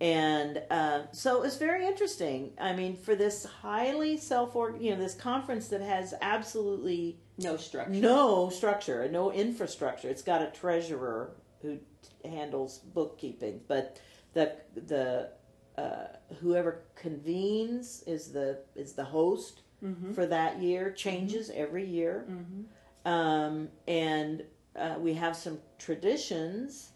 And 0.00 0.60
uh, 0.68 1.02
so 1.12 1.36
it 1.36 1.42
was 1.42 1.56
very 1.58 1.86
interesting. 1.86 2.50
I 2.60 2.72
mean, 2.72 2.96
for 2.96 3.14
this 3.14 3.44
highly 3.44 4.16
self 4.16 4.54
you 4.80 4.90
know, 4.90 4.96
this 4.96 5.14
conference 5.14 5.68
that 5.68 5.80
has 5.80 6.12
absolutely 6.20 7.20
No 7.38 7.56
structure. 7.56 7.92
no 7.92 8.50
structure, 8.50 9.08
no 9.08 9.32
infrastructure. 9.32 10.08
It's 10.08 10.22
got 10.22 10.42
a 10.42 10.50
treasurer 10.50 11.36
who 11.60 11.78
handles 12.24 12.78
bookkeeping, 12.78 13.60
but 13.68 14.00
the 14.32 14.56
the 14.74 15.30
uh, 15.78 16.08
whoever 16.40 16.82
convenes 16.96 18.02
is 18.06 18.32
the 18.32 18.58
is 18.74 18.92
the 18.94 19.04
host 19.04 19.60
Mm-hmm. 19.84 20.12
for 20.12 20.26
that 20.26 20.60
year. 20.62 20.92
Changes 20.92 21.50
every 21.50 21.84
year, 21.84 22.24
Mm-hmm. 22.30 23.10
um, 23.12 23.68
and 23.88 24.44
uh, 24.76 24.96
we 24.98 25.14
have 25.14 25.36
some 25.36 25.58
traditions. 25.78 26.90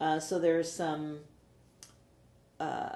Uh, 0.00 0.18
so 0.20 0.38
there's 0.38 0.70
some. 0.70 1.18
Uh, 2.58 2.90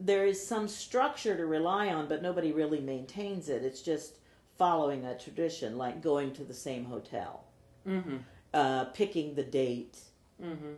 there 0.00 0.26
is 0.26 0.44
some 0.44 0.66
structure 0.66 1.36
to 1.36 1.46
rely 1.46 1.88
on, 1.88 2.08
but 2.08 2.22
nobody 2.22 2.52
really 2.52 2.80
maintains 2.80 3.48
it. 3.48 3.62
It's 3.62 3.82
just 3.82 4.16
following 4.58 5.04
a 5.04 5.16
tradition, 5.16 5.78
like 5.78 6.02
going 6.02 6.32
to 6.34 6.44
the 6.44 6.54
same 6.54 6.84
hotel, 6.84 7.44
Mm-hmm. 7.86 8.16
uh, 8.54 8.84
picking 8.86 9.34
the 9.34 9.42
date 9.44 9.98
Mm-hmm. 10.42 10.72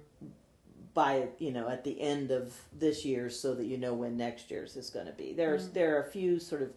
by 0.92 1.28
you 1.38 1.50
know 1.52 1.68
at 1.68 1.84
the 1.84 1.98
end 2.00 2.30
of 2.30 2.54
this 2.78 3.04
year, 3.04 3.30
so 3.30 3.54
that 3.54 3.64
you 3.64 3.78
know 3.78 3.94
when 3.94 4.16
next 4.16 4.50
year's 4.50 4.76
is 4.76 4.90
going 4.90 5.06
to 5.06 5.12
be. 5.12 5.32
There's 5.32 5.68
there 5.70 5.96
are 5.96 6.02
a 6.02 6.10
few 6.10 6.38
sort 6.38 6.62
of 6.62 6.70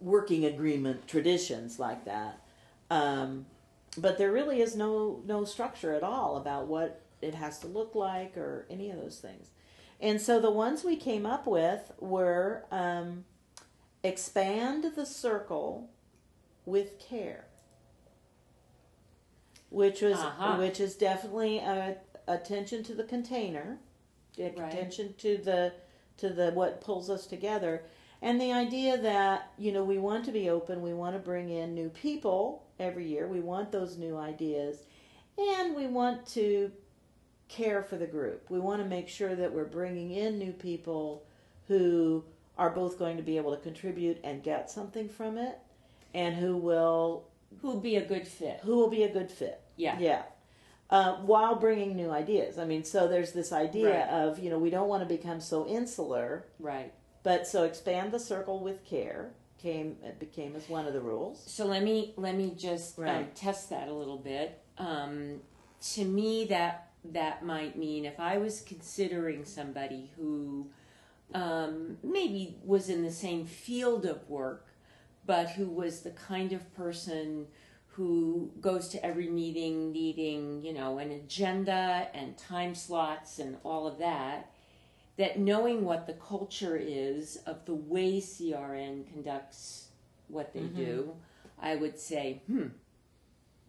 working 0.00 0.44
agreement 0.46 1.06
traditions 1.08 1.78
like 1.78 2.04
that, 2.06 2.40
um, 2.90 3.46
but 4.00 4.18
there 4.18 4.32
really 4.32 4.60
is 4.60 4.76
no 4.76 5.22
no 5.26 5.44
structure 5.44 5.92
at 5.94 6.02
all 6.02 6.36
about 6.36 6.66
what 6.66 7.02
it 7.20 7.34
has 7.34 7.58
to 7.60 7.66
look 7.66 7.94
like 7.94 8.36
or 8.36 8.66
any 8.70 8.90
of 8.90 8.96
those 8.96 9.18
things. 9.18 9.50
And 10.00 10.20
so 10.20 10.38
the 10.40 10.50
ones 10.50 10.84
we 10.84 10.96
came 10.96 11.26
up 11.26 11.46
with 11.46 11.92
were 11.98 12.64
um, 12.70 13.24
expand 14.04 14.84
the 14.94 15.04
circle 15.06 15.90
with 16.64 16.98
care, 17.00 17.46
which 19.70 20.00
was 20.02 20.18
Uh-huh. 20.18 20.56
which 20.58 20.80
is 20.80 20.94
definitely 20.96 21.58
a 21.58 21.96
attention 22.26 22.82
to 22.84 22.94
the 22.94 23.04
container, 23.04 23.78
Right. 24.38 24.56
attention 24.58 25.14
to 25.18 25.38
the 25.38 25.72
to 26.18 26.28
the 26.30 26.50
what 26.52 26.80
pulls 26.80 27.08
us 27.10 27.26
together, 27.26 27.82
and 28.22 28.40
the 28.40 28.52
idea 28.52 28.96
that 28.98 29.52
you 29.58 29.72
know 29.72 29.84
we 29.84 29.98
want 29.98 30.24
to 30.26 30.32
be 30.32 30.48
open, 30.50 30.82
we 30.82 30.94
want 30.94 31.14
to 31.14 31.20
bring 31.20 31.50
in 31.50 31.74
new 31.74 31.88
people 31.90 32.64
every 32.80 33.06
year, 33.06 33.26
we 33.26 33.40
want 33.40 33.72
those 33.72 33.96
new 33.96 34.16
ideas, 34.16 34.84
and 35.36 35.74
we 35.76 35.86
want 35.86 36.26
to 36.28 36.70
care 37.48 37.82
for 37.82 37.96
the 37.96 38.06
group. 38.06 38.50
We 38.50 38.60
want 38.60 38.82
to 38.82 38.88
make 38.88 39.08
sure 39.08 39.34
that 39.34 39.52
we're 39.52 39.64
bringing 39.64 40.10
in 40.12 40.38
new 40.38 40.52
people 40.52 41.24
who 41.68 42.24
are 42.56 42.70
both 42.70 42.98
going 42.98 43.16
to 43.16 43.22
be 43.22 43.36
able 43.36 43.54
to 43.56 43.62
contribute 43.62 44.18
and 44.24 44.42
get 44.42 44.70
something 44.70 45.08
from 45.08 45.38
it, 45.38 45.58
and 46.14 46.34
who 46.34 46.56
will 46.56 47.24
Who'd 47.62 47.82
be 47.82 47.96
a 47.96 48.04
good 48.04 48.26
fit? 48.28 48.60
who 48.64 48.76
will 48.76 48.90
be 48.90 49.04
a 49.04 49.12
good 49.12 49.30
fit. 49.30 49.60
Yeah. 49.76 49.96
Yeah. 49.98 50.22
Uh, 50.90 51.16
while 51.16 51.54
bringing 51.56 51.94
new 51.96 52.10
ideas. 52.10 52.58
I 52.58 52.64
mean, 52.64 52.82
so 52.84 53.08
there's 53.08 53.32
this 53.32 53.52
idea 53.52 54.00
Right. 54.00 54.08
of, 54.08 54.38
you 54.38 54.48
know, 54.50 54.58
we 54.58 54.70
don't 54.70 54.88
want 54.88 55.02
to 55.06 55.14
become 55.16 55.40
so 55.40 55.66
insular, 55.66 56.46
Right. 56.58 56.92
But 57.28 57.46
so 57.46 57.64
expand 57.64 58.10
the 58.10 58.18
circle 58.18 58.58
with 58.60 58.82
care 58.86 59.32
came 59.58 59.96
it 60.02 60.18
became 60.18 60.56
as 60.56 60.66
one 60.66 60.86
of 60.86 60.94
the 60.94 61.00
rules. 61.00 61.42
So 61.46 61.66
let 61.66 61.82
me 61.82 62.14
let 62.16 62.34
me 62.34 62.54
just 62.56 62.98
um, 63.00 63.26
test 63.34 63.68
that 63.68 63.88
a 63.88 63.92
little 63.92 64.16
bit. 64.16 64.62
Um, 64.78 65.40
to 65.92 66.06
me, 66.06 66.46
that 66.46 66.92
that 67.04 67.44
might 67.44 67.76
mean 67.76 68.06
if 68.06 68.18
I 68.18 68.38
was 68.38 68.62
considering 68.62 69.44
somebody 69.44 70.10
who 70.16 70.70
um, 71.34 71.98
maybe 72.02 72.56
was 72.64 72.88
in 72.88 73.02
the 73.02 73.12
same 73.12 73.44
field 73.44 74.06
of 74.06 74.26
work, 74.26 74.68
but 75.26 75.50
who 75.50 75.66
was 75.66 76.00
the 76.00 76.12
kind 76.12 76.54
of 76.54 76.74
person 76.74 77.46
who 77.88 78.50
goes 78.62 78.88
to 78.88 79.04
every 79.04 79.28
meeting 79.28 79.92
needing, 79.92 80.62
you 80.62 80.72
know, 80.72 80.96
an 80.96 81.10
agenda 81.10 82.08
and 82.14 82.38
time 82.38 82.74
slots 82.74 83.38
and 83.38 83.58
all 83.64 83.86
of 83.86 83.98
that, 83.98 84.50
that 85.18 85.38
knowing 85.38 85.84
what 85.84 86.06
the 86.06 86.14
culture 86.14 86.76
is 86.80 87.36
of 87.44 87.64
the 87.66 87.74
way 87.74 88.20
CRN 88.20 89.06
conducts 89.12 89.88
what 90.28 90.54
they 90.54 90.62
do, 90.62 91.14
I 91.60 91.74
would 91.74 91.98
say, 91.98 92.42
hmm, 92.46 92.68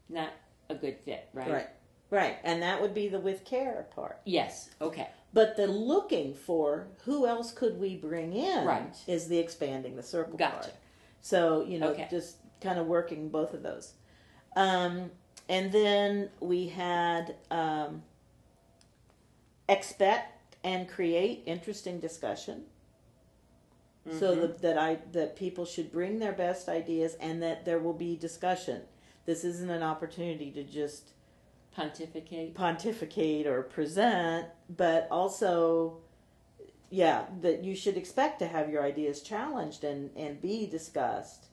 not 0.07 0.29
a 0.69 0.75
good 0.75 0.97
fit, 0.99 1.27
right? 1.33 1.51
Right. 1.51 1.67
Right. 2.11 2.37
And 2.43 2.61
that 2.63 2.81
would 2.81 2.93
be 2.93 3.07
the 3.07 3.19
with 3.19 3.45
care 3.45 3.87
part. 3.95 4.19
Yes. 4.25 4.69
Okay. 4.81 5.09
But 5.33 5.55
the 5.57 5.67
looking 5.67 6.33
for 6.33 6.87
who 7.03 7.27
else 7.27 7.51
could 7.51 7.79
we 7.79 7.95
bring 7.95 8.33
in 8.33 8.65
Right. 8.65 8.95
is 9.07 9.27
the 9.27 9.37
expanding 9.37 9.95
the 9.95 10.01
circle 10.03 10.37
Gotcha. 10.37 10.53
part. 10.55 10.73
So, 11.21 11.63
you 11.63 11.77
know, 11.77 11.89
Okay. 11.89 12.07
just 12.09 12.37
kind 12.61 12.79
of 12.79 12.87
working 12.87 13.29
both 13.29 13.53
of 13.53 13.61
those. 13.61 13.93
Um, 14.55 15.11
and 15.47 15.71
then 15.71 16.29
we 16.39 16.67
had 16.69 17.35
um, 17.51 18.01
expect 19.67 20.38
and 20.63 20.87
create 20.89 21.43
interesting 21.45 21.99
discussion. 21.99 22.63
So 24.19 24.31
Mm-hmm. 24.31 24.41
that, 24.41 24.61
that 24.61 24.77
I 24.77 24.97
that 25.11 25.35
people 25.35 25.65
should 25.65 25.91
bring 25.91 26.19
their 26.19 26.31
best 26.31 26.67
ideas 26.69 27.15
and 27.19 27.43
that 27.43 27.65
there 27.65 27.79
will 27.79 27.93
be 27.93 28.15
discussion. 28.15 28.81
This 29.25 29.43
isn't 29.43 29.69
an 29.69 29.83
opportunity 29.83 30.51
to 30.51 30.63
just 30.63 31.11
Pontificate. 31.75 32.55
pontificate 32.55 33.45
or 33.45 33.61
present, 33.61 34.47
but 34.75 35.07
also, 35.11 35.97
yeah, 36.89 37.25
that 37.41 37.63
you 37.63 37.75
should 37.75 37.95
expect 37.95 38.39
to 38.39 38.47
have 38.47 38.69
your 38.69 38.83
ideas 38.83 39.21
challenged 39.21 39.83
and, 39.83 40.09
and 40.17 40.41
be 40.41 40.65
discussed, 40.65 41.45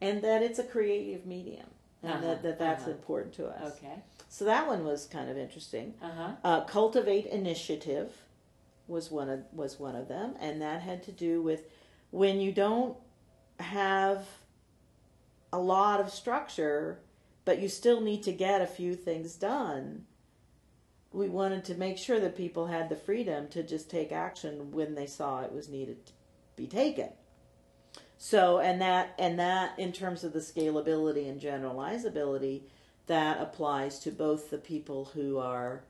and 0.00 0.22
that 0.22 0.42
it's 0.42 0.58
a 0.60 0.64
creative 0.64 1.26
medium, 1.26 1.66
and 2.02 2.12
Uh-huh, 2.12 2.20
that, 2.26 2.42
that 2.42 2.58
that's 2.58 2.82
uh-huh. 2.84 2.92
important 2.92 3.34
to 3.34 3.48
us. 3.48 3.72
Okay. 3.76 3.96
So 4.28 4.44
that 4.44 4.68
one 4.68 4.84
was 4.84 5.06
kind 5.06 5.28
of 5.28 5.36
interesting. 5.36 5.94
Uh 6.00 6.10
huh. 6.10 6.30
Uh, 6.44 6.60
cultivate 6.64 7.26
initiative 7.26 8.12
was 8.90 9.10
one 9.10 9.30
of 9.30 9.40
was 9.52 9.78
one 9.78 9.94
of 9.94 10.08
them, 10.08 10.34
and 10.40 10.60
that 10.60 10.82
had 10.82 11.02
to 11.04 11.12
do 11.12 11.40
with 11.40 11.62
when 12.10 12.40
you 12.40 12.52
don't 12.52 12.96
have 13.60 14.26
a 15.52 15.58
lot 15.58 16.00
of 16.00 16.10
structure, 16.10 17.00
but 17.44 17.60
you 17.60 17.68
still 17.68 18.00
need 18.00 18.22
to 18.24 18.32
get 18.32 18.60
a 18.60 18.66
few 18.66 18.94
things 18.94 19.34
done. 19.36 20.04
We 21.12 21.28
wanted 21.28 21.64
to 21.66 21.74
make 21.74 21.98
sure 21.98 22.20
that 22.20 22.36
people 22.36 22.66
had 22.66 22.88
the 22.88 22.96
freedom 22.96 23.48
to 23.48 23.62
just 23.62 23.90
take 23.90 24.12
action 24.12 24.70
when 24.70 24.94
they 24.94 25.06
saw 25.06 25.40
it 25.40 25.52
was 25.52 25.68
needed 25.68 26.06
to 26.06 26.12
be 26.56 26.66
taken. 26.66 27.10
So, 28.18 28.58
and 28.58 28.80
that 28.80 29.14
and 29.18 29.38
that 29.38 29.78
in 29.78 29.92
terms 29.92 30.24
of 30.24 30.32
the 30.32 30.40
scalability 30.40 31.28
and 31.28 31.40
generalizability, 31.40 32.62
that 33.06 33.40
applies 33.40 33.98
to 34.00 34.10
both 34.10 34.50
the 34.50 34.58
people 34.58 35.06
who 35.14 35.38
are 35.38 35.84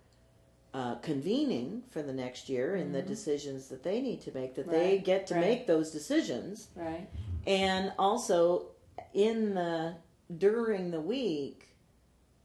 uh, 0.72 0.94
convening 0.96 1.82
for 1.90 2.02
the 2.02 2.12
next 2.12 2.48
year 2.48 2.76
and 2.76 2.94
the 2.94 3.02
decisions 3.02 3.68
that 3.68 3.82
they 3.82 4.00
need 4.00 4.20
to 4.22 4.32
make, 4.32 4.54
that 4.54 4.70
they 4.70 4.94
Mm-hmm. 4.96 5.04
Get 5.04 5.26
to 5.28 5.34
right. 5.34 5.40
make 5.40 5.66
those 5.66 5.90
decisions, 5.90 6.68
Right. 6.76 7.08
and 7.46 7.92
also 7.98 8.66
in 9.14 9.54
the 9.54 9.94
during 10.38 10.90
the 10.92 11.00
week, 11.00 11.68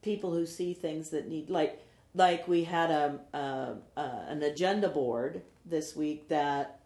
people 0.01 0.31
who 0.33 0.45
see 0.45 0.73
things 0.73 1.09
that 1.11 1.27
need 1.27 1.49
like 1.49 1.79
like 2.15 2.47
we 2.47 2.63
had 2.63 2.89
a, 2.91 3.19
a, 3.33 3.75
a 3.99 4.01
an 4.29 4.41
agenda 4.41 4.89
board 4.89 5.41
this 5.65 5.95
week 5.95 6.27
that 6.29 6.79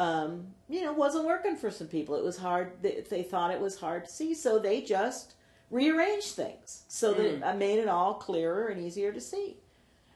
um, 0.00 0.48
you 0.68 0.82
know 0.82 0.92
wasn't 0.92 1.24
working 1.24 1.54
for 1.56 1.70
some 1.70 1.86
people. 1.86 2.16
It 2.16 2.24
was 2.24 2.36
hard. 2.38 2.72
They, 2.82 3.04
they 3.08 3.22
thought 3.22 3.52
it 3.52 3.60
was 3.60 3.78
hard 3.78 4.06
to 4.06 4.10
see, 4.10 4.34
so 4.34 4.58
they 4.58 4.80
just 4.80 5.34
rearranged 5.70 6.32
things 6.32 6.82
so 6.88 7.12
that 7.14 7.40
Mm. 7.40 7.54
it 7.54 7.58
made 7.58 7.78
it 7.78 7.88
all 7.88 8.14
clearer 8.14 8.66
and 8.68 8.80
easier 8.84 9.12
to 9.12 9.20
see. 9.20 9.56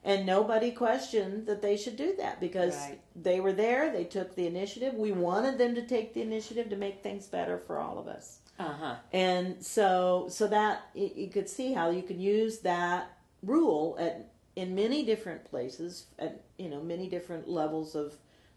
And 0.04 0.24
nobody 0.24 0.70
questioned 0.70 1.46
that 1.46 1.60
they 1.60 1.76
should 1.76 1.96
do 1.96 2.14
that 2.18 2.40
because 2.40 2.76
Right. 2.76 3.00
they 3.16 3.40
were 3.40 3.52
there. 3.52 3.90
They 3.92 4.04
took 4.04 4.34
the 4.34 4.46
initiative. 4.46 4.94
We 4.94 5.12
wanted 5.12 5.58
them 5.58 5.74
to 5.74 5.82
take 5.82 6.14
the 6.14 6.22
initiative 6.22 6.70
to 6.70 6.76
make 6.76 7.02
things 7.02 7.26
better 7.26 7.58
for 7.58 7.78
all 7.78 7.98
of 7.98 8.06
us 8.06 8.38
Uh 8.58 8.72
huh. 8.72 8.96
and 9.12 9.62
so 9.64 10.26
so 10.30 10.46
that 10.46 10.82
you, 10.94 11.28
could 11.28 11.48
see 11.48 11.72
how 11.72 11.90
you 11.90 12.02
can 12.02 12.20
use 12.20 12.60
that 12.60 13.18
rule 13.42 13.96
at 13.98 14.30
in 14.56 14.74
many 14.74 15.04
different 15.04 15.44
places 15.44 16.06
at 16.18 16.42
you 16.58 16.68
know 16.68 16.80
many 16.80 17.08
different 17.08 17.48
levels 17.48 17.94
of 17.94 18.14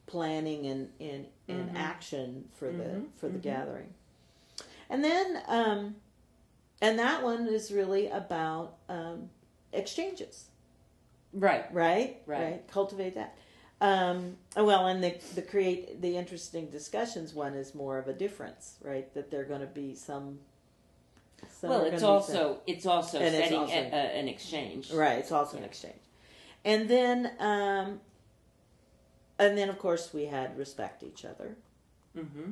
planning 0.07 0.65
and 0.67 0.89
and, 0.99 1.25
and 1.47 1.77
action 1.77 2.45
for 2.53 2.71
the 2.71 3.03
for 3.17 3.29
the 3.29 3.37
gathering 3.39 3.93
and 4.89 5.03
then 5.03 5.41
um 5.47 5.95
and 6.81 6.97
that 6.97 7.21
one 7.23 7.47
is 7.47 7.71
really 7.71 8.07
about 8.07 8.77
um 8.89 9.29
exchanges 9.73 10.45
Right. 11.33 11.65
right? 11.73 12.17
Right. 12.25 12.61
cultivate 12.71 13.15
that. 13.15 13.35
Um 13.79 14.37
well 14.55 14.87
and 14.87 15.03
the 15.03 15.15
the 15.35 15.41
create 15.41 16.01
the 16.01 16.15
interesting 16.17 16.67
discussions 16.69 17.33
one 17.33 17.53
is 17.55 17.73
more 17.73 17.97
of 17.97 18.07
a 18.07 18.13
difference 18.13 18.75
right? 18.83 19.11
That 19.13 19.31
there 19.31 19.41
are 19.41 19.45
going 19.45 19.61
to 19.61 19.67
be 19.67 19.95
some, 19.95 20.39
some 21.59 21.69
well, 21.71 21.83
it's 21.85 22.03
also 22.03 22.59
it's 22.67 22.85
also 22.85 23.17
And 23.17 23.33
it's 23.35 23.45
setting 23.45 23.57
also- 23.59 23.73
a, 23.73 23.89
a, 23.89 24.19
an 24.19 24.27
exchange. 24.27 24.91
right. 24.91 25.17
It's 25.19 25.31
also 25.31 25.57
an 25.57 25.63
exchange. 25.63 26.01
And 26.63 26.87
then 26.89 27.31
um 27.39 27.99
and 29.39 29.57
then 29.57 29.69
of 29.69 29.79
course 29.79 30.13
we 30.13 30.25
had 30.25 30.55
respect 30.57 31.01
each 31.03 31.25
other. 31.25 31.55
Mm-hmm. 32.15 32.51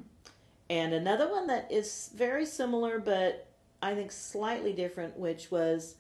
and 0.70 0.94
another 0.94 1.30
one 1.30 1.48
that 1.48 1.70
is 1.70 2.10
very 2.16 2.46
similar 2.46 2.98
but 2.98 3.46
i 3.82 3.94
think 3.94 4.10
slightly 4.10 4.72
different 4.72 5.20
which 5.20 5.52
was 5.52 5.96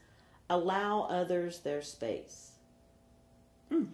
allow 0.50 1.02
others 1.02 1.60
their 1.60 1.82
space 1.82 2.49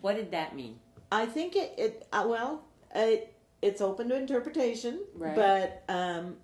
What 0.02 0.16
did 0.16 0.32
that 0.32 0.56
mean? 0.56 0.80
I 1.12 1.26
think 1.26 1.56
it, 1.56 1.74
it 1.78 2.08
uh, 2.14 2.26
well, 2.28 2.64
it, 2.94 3.34
it's 3.62 3.82
open 3.82 4.10
to 4.10 4.16
interpretation, 4.16 5.00
Right. 5.16 5.36
but 5.36 5.84
um, 5.90 6.38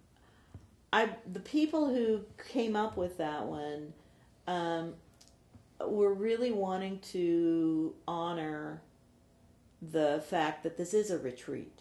I 0.93 1.09
the 1.31 1.39
people 1.39 1.87
who 1.87 2.21
came 2.49 2.75
up 2.75 2.97
with 2.97 3.17
that 3.17 3.45
one 3.45 3.93
um, 4.47 4.93
were 5.85 6.13
really 6.13 6.51
wanting 6.51 6.99
to 7.13 7.95
honor 8.07 8.81
the 9.81 10.23
fact 10.27 10.63
that 10.63 10.77
this 10.77 10.93
is 10.93 11.09
a 11.09 11.17
retreat. 11.17 11.79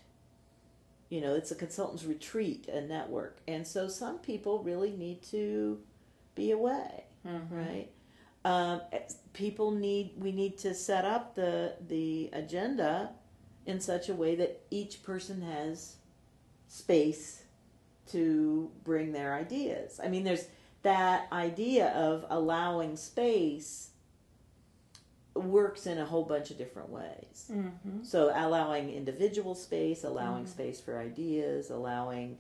You 1.11 1.21
know, 1.21 1.35
it's 1.35 1.51
a 1.51 1.57
consultant's 1.57 2.05
retreat, 2.05 2.69
a 2.69 2.81
network, 2.81 3.39
and 3.49 3.67
so 3.67 3.89
some 3.89 4.19
people 4.19 4.63
really 4.63 4.93
need 4.93 5.23
to 5.25 5.81
be 6.35 6.53
away 6.53 7.05
Mm-hmm. 7.27 7.55
right? 7.55 7.89
It's- 8.45 9.17
people 9.33 9.71
need 9.71 10.13
we 10.19 10.33
need 10.33 10.59
to 10.59 10.75
set 10.75 11.05
up 11.05 11.35
the 11.35 11.77
the 11.87 12.31
agenda 12.33 13.11
in 13.67 13.81
such 13.81 14.09
a 14.09 14.15
way 14.15 14.35
that 14.35 14.61
each 14.71 15.03
person 15.03 15.43
has 15.43 15.97
space 16.69 17.45
to 18.11 18.71
bring 18.85 19.13
their 19.13 19.35
ideas. 19.35 20.01
I 20.03 20.09
mean, 20.09 20.25
there's 20.25 20.47
that 20.83 21.31
idea 21.31 21.89
of 21.91 22.25
allowing 22.31 22.97
space 22.97 23.91
works 25.35 25.87
in 25.87 25.99
a 25.99 26.05
whole 26.05 26.25
bunch 26.25 26.51
of 26.51 26.59
different 26.59 26.89
ways. 26.91 27.51
Mm-hmm. 27.51 28.03
So 28.03 28.33
allowing 28.35 28.91
individual 28.91 29.55
space, 29.55 30.03
allowing 30.05 30.47
space 30.47 30.81
for 30.81 30.99
ideas, 30.99 31.71
allowing 31.71 32.39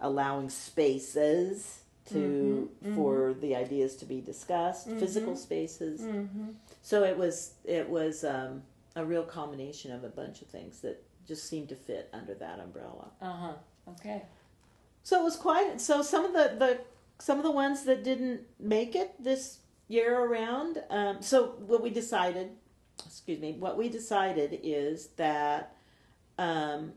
allowing 0.00 0.50
spaces 0.50 1.78
to 2.06 2.70
Mhm, 2.84 2.94
for 2.94 3.34
the 3.34 3.54
ideas 3.56 3.96
to 3.96 4.04
be 4.04 4.20
discussed, 4.20 4.88
physical 4.98 5.36
spaces. 5.36 6.00
Mm-hmm. 6.00 6.50
So 6.82 7.04
it 7.04 7.16
was 7.16 7.54
it 7.64 7.88
was 7.88 8.24
um, 8.24 8.62
a 8.94 9.04
real 9.04 9.24
combination 9.24 9.92
of 9.92 10.04
a 10.04 10.08
bunch 10.08 10.42
of 10.42 10.48
things 10.48 10.80
that 10.80 11.02
just 11.26 11.48
seemed 11.48 11.68
to 11.68 11.74
fit 11.76 12.08
under 12.12 12.34
that 12.34 12.60
umbrella. 12.60 13.10
Uh 13.20 13.32
huh. 13.32 13.52
Okay. 13.90 14.22
So 15.02 15.20
it 15.20 15.24
was 15.24 15.36
quite. 15.36 15.80
So 15.80 16.02
some 16.02 16.24
of 16.24 16.32
the, 16.32 16.56
the 16.58 16.80
some 17.18 17.38
of 17.38 17.44
the 17.44 17.50
ones 17.50 17.84
that 17.84 18.04
didn't 18.04 18.42
make 18.58 18.94
it 18.94 19.12
this 19.22 19.58
year 19.88 20.18
around. 20.18 20.82
Um, 20.90 21.22
so 21.22 21.54
what 21.66 21.82
we 21.82 21.90
decided, 21.90 22.50
excuse 23.04 23.40
me, 23.40 23.52
what 23.52 23.76
we 23.76 23.88
decided 23.88 24.58
is 24.62 25.08
that 25.16 25.74
um, 26.38 26.92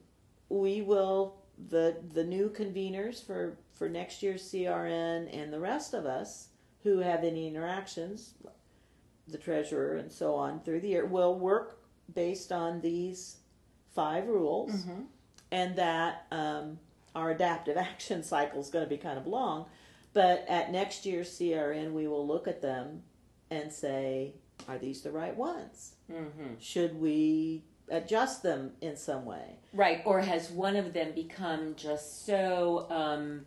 we 0.50 0.82
will 0.82 1.36
the 1.70 1.98
the 2.14 2.24
new 2.24 2.50
conveners 2.50 3.26
for 3.26 3.58
for 3.80 3.88
next 3.90 4.22
year's 4.22 4.44
CRN 4.44 5.34
and 5.36 5.52
the 5.52 5.60
rest 5.60 5.94
of 5.94 6.06
us 6.06 6.50
who 6.84 7.00
have 7.00 7.24
any 7.24 7.48
interactions, 7.48 8.34
the 9.28 9.38
treasurer 9.38 9.96
and 9.96 10.12
so 10.12 10.36
on 10.36 10.60
through 10.60 10.82
the 10.82 10.90
year 10.90 11.06
will 11.06 11.40
work 11.40 11.80
based 12.14 12.52
on 12.52 12.82
these 12.82 13.38
five 13.96 14.28
rules 14.28 14.72
Mm-hmm. 14.72 15.02
and 15.52 15.76
that 15.78 16.26
um, 16.32 16.78
our 17.16 17.32
adaptive 17.32 17.78
action 17.92 18.22
cycle 18.22 18.60
is 18.60 18.70
going 18.70 18.86
to 18.86 18.90
be 18.90 18.98
kind 18.98 19.18
of 19.18 19.26
long. 19.26 19.66
But 20.14 20.46
at 20.50 20.72
next 20.72 21.06
year's 21.06 21.30
CRN, 21.30 21.94
we 21.94 22.08
will 22.08 22.26
look 22.28 22.48
at 22.48 22.62
them 22.62 23.04
and 23.50 23.72
say, 23.72 24.34
are 24.68 24.78
these 24.78 25.02
the 25.02 25.12
right 25.12 25.36
ones? 25.36 25.94
Mm-hmm. 26.12 26.56
Should 26.60 27.00
we 27.00 27.64
adjust 27.90 28.44
them 28.44 28.72
in 28.82 28.98
some 28.98 29.24
way? 29.26 29.58
Right. 29.74 30.02
Or 30.06 30.20
has 30.20 30.50
one 30.50 30.76
of 30.76 30.94
them 30.94 31.14
become 31.14 31.76
just 31.76 32.26
so 32.26 32.88
um, 32.90 33.46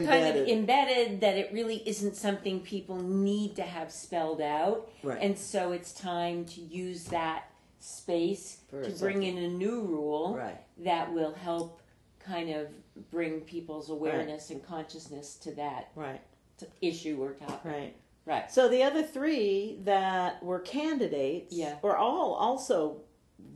kind 0.00 0.26
of 0.36 0.48
embedded 0.48 1.20
that 1.20 1.36
it 1.36 1.50
really 1.52 1.82
isn't 1.88 2.16
something 2.16 2.60
people 2.60 2.96
need 3.02 3.56
to 3.56 3.62
have 3.62 3.90
spelled 3.92 4.40
out, 4.40 4.90
right. 5.02 5.18
and 5.20 5.38
so 5.38 5.72
it's 5.72 5.92
time 5.92 6.44
to 6.46 6.60
use 6.60 7.04
that 7.06 7.44
space 7.78 8.58
For 8.70 8.82
to 8.84 8.90
bring 8.92 9.22
in 9.24 9.38
a 9.38 9.48
new 9.48 9.80
rule 9.82 10.36
right. 10.36 10.60
that 10.78 11.12
will 11.12 11.34
help 11.34 11.82
kind 12.24 12.50
of 12.50 12.68
bring 13.10 13.40
people's 13.40 13.90
awareness 13.90 14.50
and 14.50 14.64
consciousness 14.64 15.34
to 15.36 15.52
that 15.56 15.90
Right. 15.96 16.20
t- 16.58 16.66
issue 16.80 17.20
or 17.20 17.32
topic. 17.32 17.60
Right. 17.64 17.96
Right. 18.24 18.52
So 18.52 18.68
the 18.68 18.84
other 18.84 19.02
three 19.02 19.80
that 19.82 20.40
were 20.44 20.60
candidates 20.60 21.52
Yeah. 21.56 21.78
were 21.82 21.96
all 21.96 22.34
also 22.34 23.00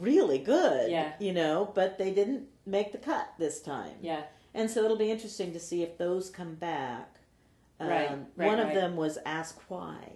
really 0.01 0.39
good. 0.39 0.91
Yeah. 0.91 1.13
You 1.21 1.33
know, 1.33 1.71
but 1.75 1.99
they 1.99 2.11
didn't 2.11 2.49
make 2.67 2.91
the 2.91 2.99
cut 2.99 3.29
this 3.39 3.63
time. 3.63 3.93
Yeah. 4.01 4.23
And 4.57 4.71
so 4.71 4.83
it'll 4.85 4.97
be 4.97 5.11
interesting 5.11 5.53
to 5.53 5.61
see 5.61 5.83
if 5.83 5.99
those 5.99 6.31
come 6.31 6.55
back. 6.55 7.15
Um, 7.79 7.89
Right, 7.89 8.11
right, 8.37 8.47
one 8.49 8.59
of 8.59 8.67
right. 8.69 8.75
them 8.75 8.97
was 8.97 9.19
ask 9.27 9.61
why. 9.69 10.15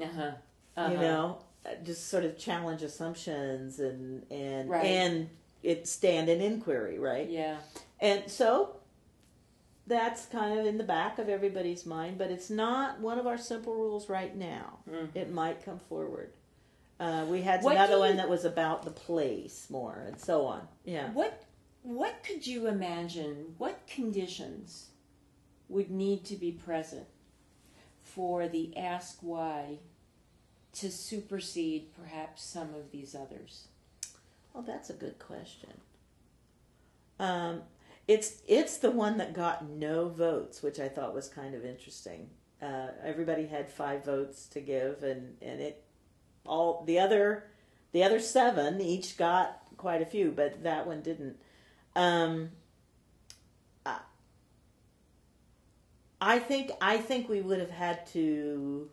Uh 0.00 0.06
huh. 0.06 0.30
Uh-huh. 0.76 0.90
You 0.92 0.98
know, 0.98 1.38
uh, 1.66 1.74
just 1.84 2.08
sort 2.08 2.24
of 2.24 2.36
challenge 2.38 2.82
assumptions 2.82 3.78
and 3.78 4.24
and 4.32 4.68
Right. 4.70 4.84
and 4.86 5.28
it 5.62 5.86
stand 5.86 6.28
in 6.30 6.40
inquiry, 6.40 6.98
right? 6.98 7.28
Yeah. 7.28 7.58
And 8.00 8.28
so 8.30 8.76
that's 9.86 10.24
kind 10.26 10.58
of 10.58 10.64
in 10.66 10.78
the 10.78 10.84
back 10.84 11.18
of 11.18 11.28
everybody's 11.28 11.84
mind, 11.84 12.16
but 12.16 12.30
it's 12.30 12.48
not 12.48 13.00
one 13.00 13.18
of 13.18 13.26
our 13.26 13.36
simple 13.38 13.74
rules 13.74 14.08
right 14.08 14.34
now. 14.34 14.78
Mhm. 14.90 15.14
It 15.14 15.30
might 15.30 15.62
come 15.62 15.78
forward. 15.78 16.32
Uh, 16.98 17.26
we 17.28 17.42
had 17.42 17.62
What 17.62 17.76
another 17.76 17.98
one 17.98 18.16
that 18.16 18.28
was 18.30 18.46
about 18.46 18.84
the 18.84 18.90
place 18.90 19.68
more 19.68 20.04
and 20.06 20.18
so 20.18 20.46
on. 20.46 20.66
Yeah. 20.84 21.10
What 21.12 21.42
what 21.84 22.24
could 22.24 22.46
you 22.46 22.66
imagine? 22.66 23.54
What 23.58 23.86
conditions 23.86 24.86
would 25.68 25.90
need 25.90 26.24
to 26.24 26.34
be 26.34 26.50
present 26.50 27.06
for 28.02 28.48
the 28.48 28.74
ask 28.76 29.18
why 29.20 29.78
to 30.72 30.90
supersede 30.90 31.94
perhaps 31.94 32.42
some 32.42 32.74
of 32.74 32.90
these 32.90 33.14
others? 33.14 33.68
Well, 34.52 34.62
that's 34.62 34.88
a 34.88 34.94
good 34.94 35.18
question. 35.18 35.80
Um, 37.20 37.62
it's 38.08 38.40
it's 38.48 38.78
the 38.78 38.90
one 38.90 39.18
that 39.18 39.34
got 39.34 39.68
no 39.68 40.08
votes, 40.08 40.62
which 40.62 40.80
I 40.80 40.88
thought 40.88 41.14
was 41.14 41.28
kind 41.28 41.54
of 41.54 41.66
interesting. 41.66 42.30
Uh, 42.62 42.88
everybody 43.04 43.46
had 43.46 43.70
five 43.70 44.06
votes 44.06 44.46
to 44.48 44.60
give, 44.60 45.02
and 45.02 45.36
and 45.42 45.60
it 45.60 45.84
all 46.46 46.82
the 46.86 46.98
other 46.98 47.44
the 47.92 48.02
other 48.02 48.20
seven 48.20 48.80
each 48.80 49.18
got 49.18 49.60
quite 49.76 50.00
a 50.00 50.06
few, 50.06 50.30
but 50.30 50.62
that 50.62 50.86
one 50.86 51.02
didn't. 51.02 51.36
Um, 51.96 52.50
I- 56.20 56.38
think 56.38 56.70
I 56.80 56.96
think 56.98 57.28
we 57.28 57.40
would 57.40 57.60
have 57.60 57.70
had 57.70 58.06
to. 58.08 58.90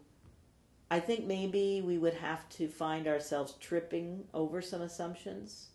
I 0.89 0.99
think 0.99 1.25
maybe 1.25 1.81
we 1.81 1.97
would 1.97 2.15
have 2.15 2.47
to 2.49 2.67
find 2.67 3.07
ourselves 3.07 3.53
tripping 3.59 4.25
over 4.33 4.61
some 4.61 4.81
assumptions 4.81 5.67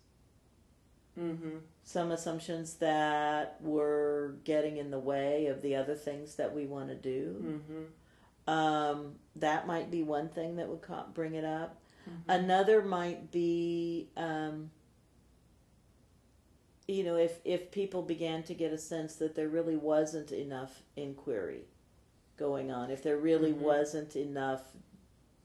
Mm-hmm. 1.19 1.57
some 1.83 2.11
assumptions 2.11 2.75
that 2.75 3.57
were 3.61 4.35
getting 4.43 4.77
in 4.77 4.91
the 4.91 4.99
way 4.99 5.47
of 5.47 5.63
the 5.63 5.75
other 5.75 5.95
things 5.95 6.35
that 6.35 6.53
we 6.53 6.67
want 6.67 6.89
to 6.89 6.95
do. 6.95 7.61
Mm-hmm. 7.67 8.53
Um, 8.53 9.15
that 9.37 9.65
might 9.65 9.89
be 9.89 10.03
one 10.03 10.29
thing 10.29 10.57
that 10.57 10.67
would 10.67 10.81
bring 11.15 11.33
it 11.33 11.43
up. 11.43 11.81
Mm-hmm. 12.07 12.29
Another 12.29 12.83
might 12.83 13.31
be, 13.31 14.09
um, 14.15 14.69
you 16.87 17.03
know, 17.03 17.15
if 17.15 17.39
if 17.43 17.71
people 17.71 18.01
began 18.01 18.43
to 18.43 18.53
get 18.53 18.71
a 18.71 18.77
sense 18.77 19.15
that 19.17 19.35
there 19.35 19.49
really 19.49 19.75
wasn't 19.75 20.31
enough 20.31 20.81
inquiry 20.95 21.65
going 22.37 22.71
on, 22.71 22.89
if 22.91 23.03
there 23.03 23.17
really 23.17 23.51
Mhm. 23.53 23.57
wasn't 23.59 24.15
enough 24.15 24.61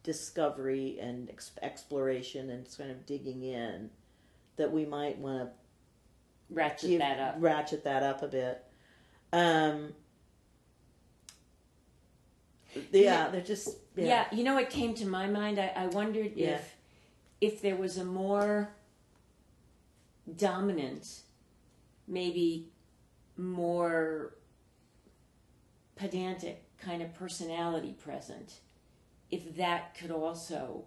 discovery 0.03 0.99
and 1.01 1.29
ex- 1.31 1.53
exploration 1.63 2.51
and 2.51 2.67
kind 2.77 2.91
of 2.91 3.07
digging 3.07 3.43
in, 3.43 3.91
that 4.57 4.71
we 4.73 4.85
might 4.85 5.19
want 5.19 5.51
to 5.51 6.55
Ratchet 6.55 6.89
give- 6.91 6.99
that 7.01 7.19
up. 7.19 7.37
ratchet 7.39 7.85
that 7.85 8.03
up 8.03 8.23
a 8.23 8.29
bit. 8.29 8.65
Um, 9.33 9.95
yeah, 12.75 12.83
Yeah. 12.93 13.29
they're 13.31 13.41
just 13.41 13.79
Yeah. 13.97 14.05
yeah. 14.05 14.35
you 14.35 14.45
know 14.45 14.55
what 14.55 14.71
came 14.71 14.95
to 14.95 15.07
my 15.07 15.27
mind? 15.27 15.59
I, 15.59 15.69
I 15.69 15.87
wondered 15.87 16.33
Yeah. 16.37 16.57
if 16.57 16.77
if 17.41 17.61
there 17.61 17.75
was 17.77 17.97
a 17.99 18.05
more 18.05 18.73
dominant, 20.37 21.23
maybe 22.09 22.69
more 23.37 24.35
pedantic 25.97 26.65
kind 26.79 27.03
of 27.03 27.15
personality 27.15 27.93
present, 27.93 28.61
if 29.31 29.57
that 29.57 29.95
could 29.97 30.11
also 30.11 30.85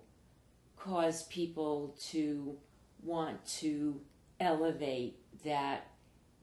cause 0.77 1.23
people 1.23 1.95
to 2.09 2.55
want 3.03 3.43
to 3.45 3.99
elevate 4.39 5.17
that 5.43 5.87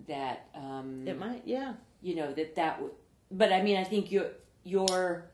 that 0.09 0.49
um, 0.55 1.07
It 1.07 1.19
might, 1.19 1.43
yeah, 1.45 1.75
you 2.01 2.15
know 2.17 2.33
that 2.33 2.55
that 2.57 2.81
would 2.83 2.91
but 3.31 3.53
i 3.53 3.63
mean 3.63 3.77
i 3.77 3.85
think 3.85 4.11
your 4.11 4.27
your 4.65 5.31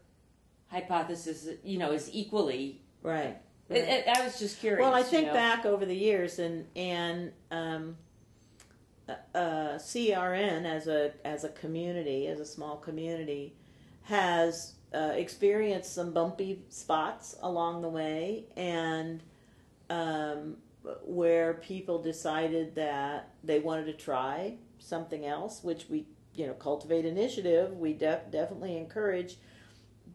hypothesis 0.68 1.48
you 1.64 1.78
know 1.78 1.90
is 1.92 2.10
equally 2.12 2.82
right. 3.02 3.38
I- 3.70 3.74
I, 4.06 4.12
I 4.20 4.24
was 4.24 4.38
just 4.38 4.60
curious 4.60 4.80
Well, 4.82 4.94
I 4.94 4.98
you 5.00 5.04
think 5.04 5.26
know. 5.28 5.32
back 5.34 5.64
over 5.66 5.84
the 5.86 5.94
years, 5.96 6.38
and 6.38 6.66
and 6.76 7.32
um, 7.50 7.96
uh, 9.34 9.78
CRN 9.78 10.64
as 10.64 10.86
a 10.86 11.12
as 11.24 11.44
a 11.44 11.48
community, 11.50 12.26
as 12.26 12.40
a 12.40 12.44
small 12.46 12.76
community, 12.76 13.54
has 14.02 14.74
uh, 14.94 15.12
experienced 15.14 15.94
some 15.94 16.12
bumpy 16.12 16.62
spots 16.68 17.36
along 17.42 17.82
the 17.82 17.88
way, 17.88 18.44
and 18.56 19.22
um, 19.90 20.56
where 21.04 21.54
people 21.54 22.00
decided 22.02 22.74
that 22.74 23.30
they 23.44 23.58
wanted 23.60 23.86
to 23.86 23.92
try 23.92 24.54
something 24.78 25.26
else, 25.26 25.62
which 25.62 25.86
we 25.88 26.06
you 26.34 26.46
know 26.46 26.54
cultivate 26.54 27.04
initiative. 27.04 27.76
We 27.76 27.92
def- 27.94 28.30
definitely 28.30 28.76
encourage. 28.76 29.36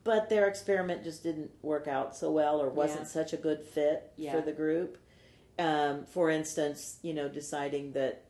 But 0.03 0.27
their 0.27 0.47
experiment 0.49 1.03
just 1.05 1.23
didn't 1.23 1.51
work 1.61 1.87
out 1.87 2.13
so 2.15 2.29
well, 2.31 2.61
or 2.61 2.69
wasn't 2.69 3.01
Yeah. 3.01 3.07
such 3.07 3.31
a 3.31 3.37
good 3.37 3.61
fit 3.63 4.11
Yeah. 4.17 4.33
for 4.33 4.41
the 4.41 4.51
group. 4.51 4.97
Um, 5.57 6.05
for 6.05 6.29
instance, 6.29 6.97
you 7.03 7.13
know, 7.13 7.29
deciding 7.29 7.93
that, 7.93 8.22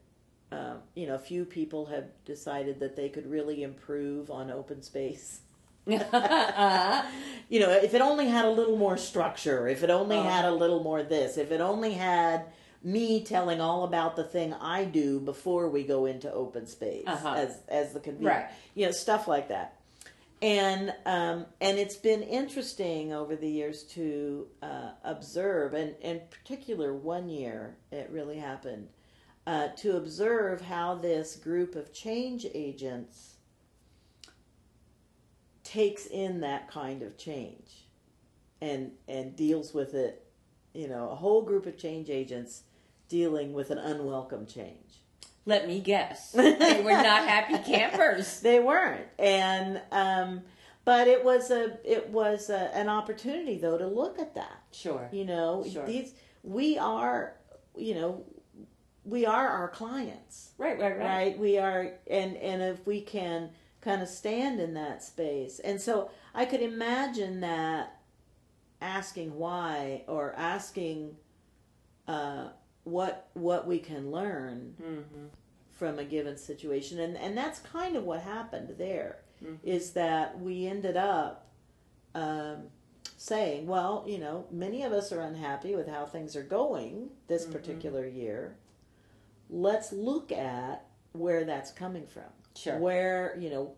uh, 0.54 0.74
you 0.96 1.08
know, 1.08 1.18
few 1.18 1.46
people 1.46 1.86
have 1.88 2.06
decided 2.26 2.80
that 2.80 2.96
they 2.96 3.10
could 3.10 3.26
really 3.30 3.64
improve 3.64 4.30
on 4.30 4.52
open 4.52 4.82
space. 4.82 5.40
You 7.50 7.60
know, 7.60 7.70
if 7.72 7.94
it 7.94 8.02
only 8.02 8.28
had 8.30 8.46
a 8.46 8.50
little 8.50 8.78
more 8.78 8.98
structure, 8.98 9.68
if 9.68 9.84
it 9.84 9.90
only 9.90 10.16
Oh. 10.18 10.24
had 10.24 10.46
a 10.46 10.52
little 10.52 10.82
more 10.84 11.04
this, 11.04 11.38
if 11.38 11.52
it 11.52 11.62
only 11.62 11.94
had 11.94 12.46
me 12.84 13.24
telling 13.24 13.62
all 13.62 13.84
about 13.84 14.16
the 14.16 14.24
thing 14.24 14.54
I 14.54 14.86
do 14.86 15.20
before 15.20 15.70
we 15.70 15.84
go 15.84 16.06
into 16.06 16.32
open 16.32 16.66
space 16.68 17.04
Uh-huh. 17.06 17.34
as 17.38 17.60
as 17.68 17.94
the 17.94 18.00
convener, 18.00 18.30
Right. 18.30 18.46
you 18.76 18.86
know, 18.86 18.92
stuff 18.92 19.28
like 19.28 19.50
that. 19.50 19.76
And 20.42 20.94
um, 21.06 21.46
and 21.62 21.78
it's 21.78 21.96
been 21.98 22.24
interesting 22.24 23.14
over 23.14 23.36
the 23.36 23.48
years 23.50 23.84
to 23.96 24.48
uh, 24.62 24.92
observe, 25.04 25.74
and 25.74 25.96
in 26.02 26.22
particular, 26.32 26.94
one 26.94 27.30
year 27.30 27.76
it 27.92 28.10
really 28.12 28.38
happened 28.38 28.88
uh, 29.46 29.70
to 29.78 29.98
observe 29.98 30.62
how 30.62 30.96
this 30.96 31.36
group 31.36 31.76
of 31.76 31.94
change 31.94 32.46
agents 32.54 33.36
takes 35.64 36.06
in 36.06 36.42
that 36.42 36.70
kind 36.70 37.02
of 37.02 37.18
change 37.18 37.86
and 38.62 38.92
and 39.08 39.36
deals 39.36 39.74
with 39.74 39.94
it 39.94 40.26
you 40.74 40.88
know 40.88 41.10
a 41.10 41.16
whole 41.16 41.42
group 41.42 41.66
of 41.66 41.78
change 41.78 42.10
agents 42.10 42.64
dealing 43.10 43.54
with 43.54 43.70
an 43.70 43.78
unwelcome 43.78 44.46
change. 44.46 45.02
Let 45.46 45.68
me 45.68 45.80
guess. 45.82 46.32
They 46.36 46.82
were 46.82 46.92
not 46.92 47.28
happy 47.28 47.58
campers. 47.60 48.40
They 48.44 48.60
weren't. 48.60 49.06
And 49.20 49.82
um 49.92 50.42
but 50.86 51.08
it 51.08 51.24
was 51.24 51.52
a 51.52 51.78
it 51.84 52.10
was 52.10 52.50
a, 52.50 52.76
an 52.76 52.90
opportunity 52.90 53.58
though 53.58 53.78
to 53.78 53.88
look 53.88 54.20
at 54.20 54.36
that. 54.36 54.64
Sure. 54.72 55.10
You 55.12 55.26
know 55.26 55.66
Sure. 55.72 55.86
these 55.86 56.14
we 56.44 56.78
are 56.78 57.36
you 57.76 57.96
know 57.96 58.24
we 59.06 59.26
are 59.26 59.48
our 59.48 59.68
clients 59.70 60.52
right 60.58 60.80
right 60.80 60.98
right, 60.98 61.06
right 61.08 61.40
we 61.40 61.58
are 61.58 61.94
and 62.10 62.38
and 62.38 62.62
if 62.62 62.86
we 62.88 63.02
can 63.02 63.50
kind 63.82 64.02
of 64.02 64.08
stand 64.08 64.60
in 64.62 64.74
that 64.74 65.04
space 65.04 65.60
and 65.60 65.80
so 65.82 66.10
i 66.34 66.46
could 66.46 66.62
imagine 66.62 67.42
that 67.42 68.00
asking 68.82 69.36
why 69.38 70.04
or 70.08 70.34
asking 70.38 71.16
uh, 72.08 72.50
what 72.84 73.30
what 73.34 73.66
we 73.68 73.80
can 73.80 74.12
learn 74.12 74.76
Mm-hmm. 74.82 75.26
from 75.72 76.00
a 76.00 76.04
given 76.06 76.38
situation 76.38 77.00
and 77.00 77.18
and 77.18 77.38
that's 77.38 77.60
kind 77.60 77.96
of 77.96 78.04
what 78.04 78.22
happened 78.22 78.76
there 78.78 79.20
is 79.64 79.90
Mhm. 79.92 79.94
that 79.96 80.40
we 80.40 80.68
ended 80.68 80.96
up 80.98 81.48
um, 82.16 82.70
saying 83.18 83.68
well 83.68 84.04
you 84.08 84.18
know 84.18 84.46
many 84.52 84.84
of 84.84 84.92
us 84.94 85.12
are 85.12 85.22
unhappy 85.22 85.76
with 85.76 85.88
how 85.88 86.06
things 86.06 86.36
are 86.36 86.44
going 86.44 87.10
this 87.28 87.46
Mhm. 87.46 87.52
particular 87.52 88.06
year 88.08 88.56
let's 89.54 89.94
look 89.94 90.32
at 90.32 90.84
where 91.14 91.46
that's 91.46 91.72
coming 91.72 92.08
from. 92.08 92.24
Sure. 92.56 92.78
Where 92.78 93.36
you 93.40 93.50
know 93.50 93.76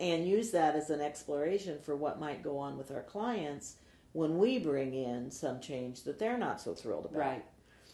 and 0.00 0.26
use 0.26 0.50
that 0.52 0.74
as 0.74 0.90
an 0.90 1.00
exploration 1.00 1.78
for 1.82 1.94
what 1.94 2.18
might 2.18 2.42
go 2.42 2.58
on 2.58 2.76
with 2.78 2.90
our 2.90 3.02
clients 3.02 3.76
when 4.12 4.38
we 4.38 4.58
bring 4.58 4.94
in 4.94 5.30
some 5.30 5.60
change 5.60 6.04
that 6.04 6.18
they're 6.18 6.38
not 6.38 6.60
so 6.60 6.74
thrilled 6.74 7.04
about. 7.06 7.18
Right 7.18 7.44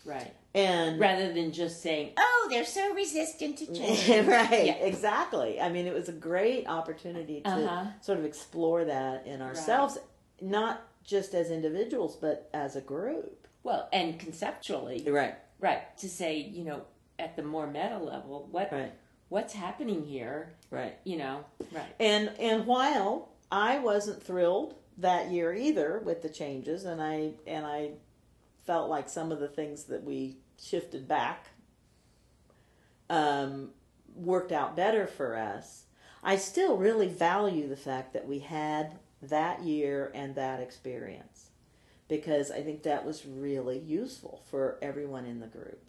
right. 0.06 0.34
And 0.54 1.00
rather 1.00 1.32
than 1.32 1.52
just 1.52 1.82
saying 1.82 2.12
oh 2.18 2.46
they're 2.50 2.64
so 2.64 2.94
resistant 2.94 3.58
to 3.58 3.66
change. 3.74 4.08
Right 4.28 4.66
Yeah. 4.66 4.74
exactly. 4.74 5.60
I 5.60 5.68
mean 5.70 5.86
it 5.86 5.94
was 5.94 6.08
a 6.08 6.12
great 6.12 6.66
opportunity 6.68 7.40
to 7.42 7.48
Uh-huh. 7.50 7.86
sort 8.00 8.18
of 8.18 8.24
explore 8.24 8.84
that 8.84 9.26
in 9.26 9.40
ourselves 9.42 9.98
not 10.40 10.82
just 11.04 11.34
as 11.34 11.50
individuals 11.50 12.16
but 12.16 12.48
as 12.54 12.76
a 12.76 12.80
group. 12.80 13.46
Well 13.62 13.88
and 13.92 14.18
conceptually 14.18 15.04
right. 15.08 15.34
Right 15.60 15.96
to 15.98 16.08
say 16.08 16.38
you 16.38 16.64
know 16.64 16.82
at 17.18 17.36
the 17.36 17.42
more 17.42 17.66
meta 17.66 17.98
level 17.98 18.48
what 18.50 18.70
right 18.72 18.92
what's 19.28 19.52
happening 19.52 20.04
here 20.04 20.52
right 20.70 20.96
you 21.04 21.16
know 21.16 21.44
right 21.72 21.94
And 22.00 22.30
and 22.38 22.66
while 22.66 23.30
I 23.50 23.78
wasn't 23.78 24.22
thrilled 24.22 24.74
that 24.98 25.30
year 25.30 25.54
either 25.54 26.00
with 26.04 26.22
the 26.22 26.28
changes, 26.28 26.84
and 26.84 27.00
I 27.00 27.32
and 27.46 27.64
I 27.64 27.92
felt 28.66 28.88
like 28.88 29.08
some 29.08 29.32
of 29.32 29.40
the 29.40 29.48
things 29.48 29.84
that 29.84 30.04
we 30.04 30.38
shifted 30.60 31.06
back 31.06 31.46
um, 33.10 33.70
worked 34.14 34.52
out 34.52 34.74
better 34.74 35.06
for 35.06 35.36
us. 35.36 35.84
I 36.22 36.36
still 36.36 36.76
really 36.76 37.08
value 37.08 37.68
the 37.68 37.76
fact 37.76 38.12
that 38.14 38.26
we 38.26 38.38
had 38.40 38.98
that 39.22 39.62
year 39.62 40.10
and 40.14 40.34
that 40.34 40.60
experience 40.60 41.50
because 42.08 42.50
I 42.50 42.62
think 42.62 42.82
that 42.82 43.04
was 43.04 43.26
really 43.26 43.78
useful 43.78 44.42
for 44.50 44.78
everyone 44.80 45.26
in 45.26 45.40
the 45.40 45.46
group. 45.46 45.83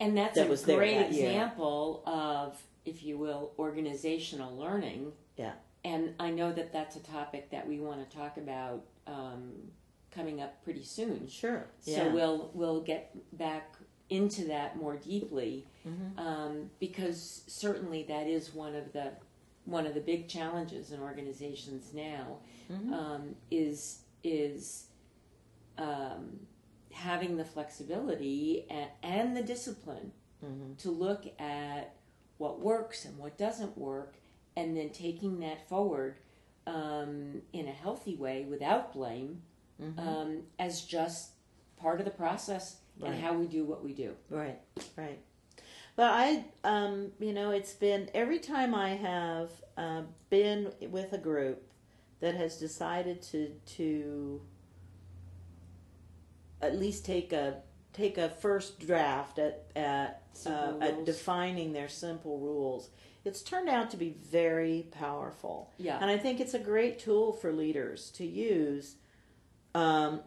And 0.00 0.16
that's 0.16 0.36
that 0.36 0.50
a 0.50 0.64
great 0.76 0.96
example 1.06 2.02
of, 2.06 2.60
if 2.84 3.02
you 3.02 3.18
will, 3.18 3.52
organizational 3.58 4.56
learning. 4.56 5.12
Yeah. 5.36 5.52
And 5.84 6.14
I 6.20 6.30
know 6.30 6.52
that 6.52 6.72
that's 6.72 6.96
a 6.96 7.00
topic 7.00 7.50
that 7.50 7.66
we 7.66 7.78
want 7.80 8.08
to 8.08 8.16
talk 8.16 8.36
about 8.36 8.82
um, 9.06 9.52
coming 10.10 10.40
up 10.40 10.62
pretty 10.64 10.84
soon. 10.84 11.28
Sure. 11.28 11.66
So 11.80 12.10
we'll 12.10 12.50
we'll 12.54 12.80
get 12.80 13.16
back 13.36 13.76
into 14.10 14.44
that 14.46 14.76
more 14.76 14.96
deeply 14.96 15.66
Mhm. 15.86 16.18
um, 16.18 16.70
because 16.80 17.42
certainly 17.46 18.04
that 18.04 18.26
is 18.26 18.54
one 18.54 18.74
of 18.74 18.92
the 18.92 19.12
one 19.66 19.86
of 19.86 19.92
the 19.94 20.00
big 20.00 20.28
challenges 20.28 20.92
in 20.92 21.00
organizations 21.00 21.92
now 21.92 22.38
Mhm. 22.70 22.92
um, 22.92 23.36
is 23.50 24.00
is 24.24 24.86
um, 25.76 26.40
having 26.98 27.36
the 27.36 27.44
flexibility 27.44 28.66
and, 28.70 28.88
and 29.02 29.36
the 29.36 29.42
discipline 29.42 30.12
Mhm. 30.44 30.76
to 30.78 30.90
look 30.90 31.24
at 31.40 31.94
what 32.38 32.60
works 32.60 33.04
and 33.04 33.18
what 33.18 33.36
doesn't 33.36 33.76
work, 33.76 34.14
and 34.56 34.76
then 34.76 34.90
taking 34.90 35.40
that 35.40 35.68
forward 35.68 36.18
um, 36.66 37.40
in 37.52 37.66
a 37.66 37.72
healthy 37.72 38.14
way 38.14 38.44
without 38.44 38.92
blame 38.92 39.42
Mhm. 39.80 39.98
um, 39.98 40.46
as 40.58 40.82
just 40.84 41.30
part 41.76 41.98
of 42.00 42.04
the 42.04 42.10
process 42.12 42.80
Right. 43.00 43.12
and 43.12 43.20
how 43.22 43.32
we 43.32 43.46
do 43.46 43.64
what 43.64 43.82
we 43.82 43.94
do. 43.94 44.14
Right, 44.28 44.60
right. 44.96 45.18
But 45.96 46.10
I, 46.12 46.44
um, 46.64 47.12
you 47.18 47.32
know, 47.32 47.50
it's 47.52 47.72
been 47.72 48.10
every 48.14 48.38
time 48.38 48.74
I 48.74 48.90
have 48.90 49.50
uh, 49.76 50.02
been 50.30 50.72
with 50.90 51.12
a 51.12 51.18
group 51.18 51.62
that 52.20 52.34
has 52.34 52.58
decided 52.58 53.22
to 53.22 53.54
to 53.76 54.40
at 56.60 56.78
least 56.78 57.04
take 57.04 57.32
a 57.32 57.62
take 57.92 58.18
a 58.18 58.28
first 58.28 58.78
draft 58.80 59.38
at 59.38 59.64
at, 59.74 60.22
uh, 60.46 60.74
at 60.80 61.04
defining 61.04 61.72
their 61.72 61.88
simple 61.88 62.38
rules. 62.38 62.90
It's 63.24 63.42
turned 63.42 63.68
out 63.68 63.90
to 63.90 63.96
be 63.96 64.10
very 64.30 64.86
powerful, 64.90 65.70
Yeah. 65.76 65.98
and 66.00 66.10
I 66.10 66.16
think 66.16 66.40
it's 66.40 66.54
a 66.54 66.58
great 66.58 66.98
tool 66.98 67.32
for 67.32 67.52
leaders 67.52 68.10
to 68.12 68.24
use. 68.24 68.96
Um, 69.74 70.20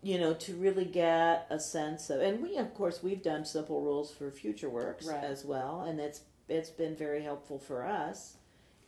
you 0.00 0.18
know, 0.18 0.32
to 0.32 0.54
really 0.54 0.84
get 0.84 1.46
a 1.50 1.58
sense 1.58 2.08
of, 2.08 2.20
and 2.20 2.40
we 2.40 2.56
of 2.56 2.72
course 2.74 3.02
we've 3.02 3.22
done 3.22 3.44
simple 3.44 3.80
rules 3.82 4.12
for 4.12 4.30
Future 4.30 4.70
Works 4.70 5.06
Right. 5.06 5.24
as 5.24 5.44
well, 5.44 5.82
and 5.82 5.98
it's 6.00 6.20
it's 6.48 6.70
been 6.70 6.94
very 6.96 7.22
helpful 7.22 7.58
for 7.58 7.84
us 7.84 8.36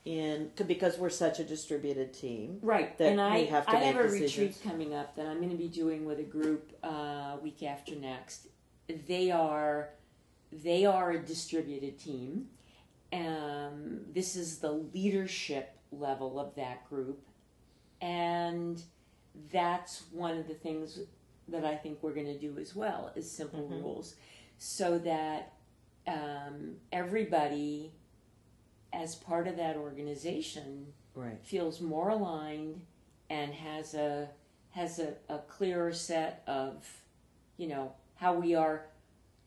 in 0.04 0.50
because 0.66 0.98
we're 0.98 1.10
such 1.10 1.38
a 1.40 1.44
distributed 1.44 2.12
team. 2.14 2.58
Right, 2.62 2.96
that 2.98 3.08
and 3.12 3.20
I 3.20 3.40
we 3.40 3.46
have 3.46 3.66
to 3.66 3.72
I 3.72 3.74
make 3.80 3.84
have 3.94 3.96
a 3.96 4.02
decisions. 4.08 4.36
retreat 4.38 4.56
coming 4.64 4.94
up 4.94 5.14
that 5.16 5.26
I'm 5.26 5.36
going 5.38 5.50
to 5.50 5.56
be 5.56 5.68
doing 5.68 6.04
with 6.04 6.18
a 6.20 6.24
group 6.24 6.72
uh, 6.82 7.36
week 7.42 7.62
after 7.62 7.94
next. 7.94 8.48
They 9.06 9.30
are 9.30 9.90
they 10.52 10.84
are 10.86 11.12
a 11.12 11.18
distributed 11.18 11.98
team. 11.98 12.48
Um, 13.12 14.00
this 14.12 14.36
is 14.36 14.58
the 14.58 14.72
leadership 14.72 15.76
level 15.92 16.38
of 16.40 16.54
that 16.54 16.88
group, 16.88 17.20
and 18.00 18.82
that's 19.52 20.04
one 20.12 20.38
of 20.38 20.48
the 20.48 20.54
things 20.54 21.00
that 21.48 21.64
I 21.64 21.76
think 21.76 21.98
we're 22.02 22.14
going 22.14 22.26
to 22.26 22.38
do 22.38 22.56
as 22.58 22.74
well 22.74 23.12
is 23.16 23.30
simple 23.30 23.68
Mhm. 23.68 23.82
rules, 23.82 24.14
so 24.58 24.98
that 24.98 25.52
um, 26.06 26.76
everybody, 26.92 27.92
as 28.92 29.14
part 29.14 29.46
of 29.48 29.56
that 29.56 29.76
organization, 29.76 30.92
Right. 31.14 31.38
feels 31.42 31.80
more 31.80 32.08
aligned 32.10 32.82
and 33.28 33.52
has 33.52 33.94
a 33.94 34.28
has 34.70 35.00
a, 35.00 35.14
a 35.28 35.38
clearer 35.40 35.92
set 35.92 36.42
of 36.46 36.86
you 37.56 37.66
know 37.66 37.92
how 38.14 38.34
we 38.34 38.54
are 38.54 38.86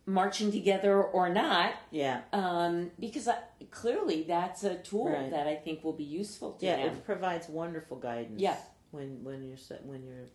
marching 0.06 0.52
together 0.52 1.02
or 1.02 1.30
not 1.30 1.74
Yeah. 1.92 2.22
um, 2.34 2.92
because 3.00 3.30
I, 3.30 3.38
clearly 3.72 4.24
that's 4.24 4.66
a 4.66 4.76
tool 4.76 5.08
Right. 5.10 5.32
that 5.32 5.48
I 5.48 5.56
think 5.56 5.82
will 5.84 5.94
be 5.94 6.04
useful 6.04 6.54
to 6.54 6.66
Yeah. 6.66 6.76
them. 6.76 6.96
It 6.98 7.06
provides 7.06 7.48
wonderful 7.48 7.98
guidance. 7.98 8.42
Yeah. 8.42 8.58
When 8.92 9.24
when 9.24 9.44
you're 9.48 9.58
se- 9.58 9.80
when 9.86 10.04
you're 10.04 10.28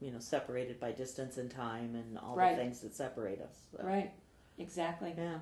you 0.00 0.10
know 0.10 0.18
separated 0.18 0.78
by 0.78 0.92
distance 0.92 1.38
and 1.38 1.50
time 1.50 1.94
and 1.94 2.18
all 2.18 2.36
Right. 2.36 2.54
the 2.56 2.62
things 2.62 2.80
that 2.80 2.94
separate 2.94 3.40
us. 3.40 3.56
So, 3.72 3.82
Right, 3.82 4.12
exactly. 4.58 5.14
Yeah. 5.16 5.38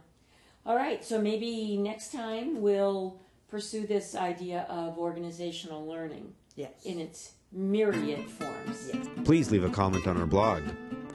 All 0.64 0.76
right, 0.76 1.04
so 1.04 1.20
maybe 1.20 1.76
next 1.76 2.12
time 2.12 2.62
we'll 2.62 3.20
pursue 3.48 3.84
this 3.86 4.14
idea 4.14 4.64
of 4.68 4.96
organizational 4.98 5.84
learning 5.86 6.34
Yes. 6.56 6.84
in 6.84 7.00
its 7.00 7.32
myriad 7.50 8.28
forms. 8.30 8.90
Yes. 8.94 9.06
Please 9.24 9.50
leave 9.50 9.64
a 9.64 9.70
comment 9.70 10.06
on 10.06 10.16
our 10.18 10.26
blog 10.26 10.62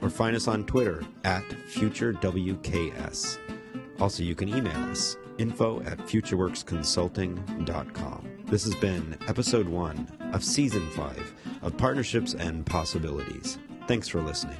or 0.02 0.10
find 0.10 0.36
us 0.36 0.46
on 0.48 0.64
Twitter 0.66 1.02
at 1.24 1.42
FutureWKS. 1.68 3.38
Also, 4.00 4.22
you 4.22 4.34
can 4.36 4.48
email 4.50 4.76
us 4.90 5.16
info 5.38 5.80
at 5.82 5.98
futureworksconsulting.com. 5.98 8.28
This 8.46 8.64
has 8.64 8.74
been 8.76 9.16
episode 9.26 9.68
one 9.68 10.06
of 10.32 10.44
season 10.44 10.88
five 10.90 11.34
of 11.62 11.76
Partnerships 11.76 12.34
and 12.34 12.64
Possibilities. 12.66 13.58
Thanks 13.88 14.06
for 14.08 14.20
listening. 14.22 14.56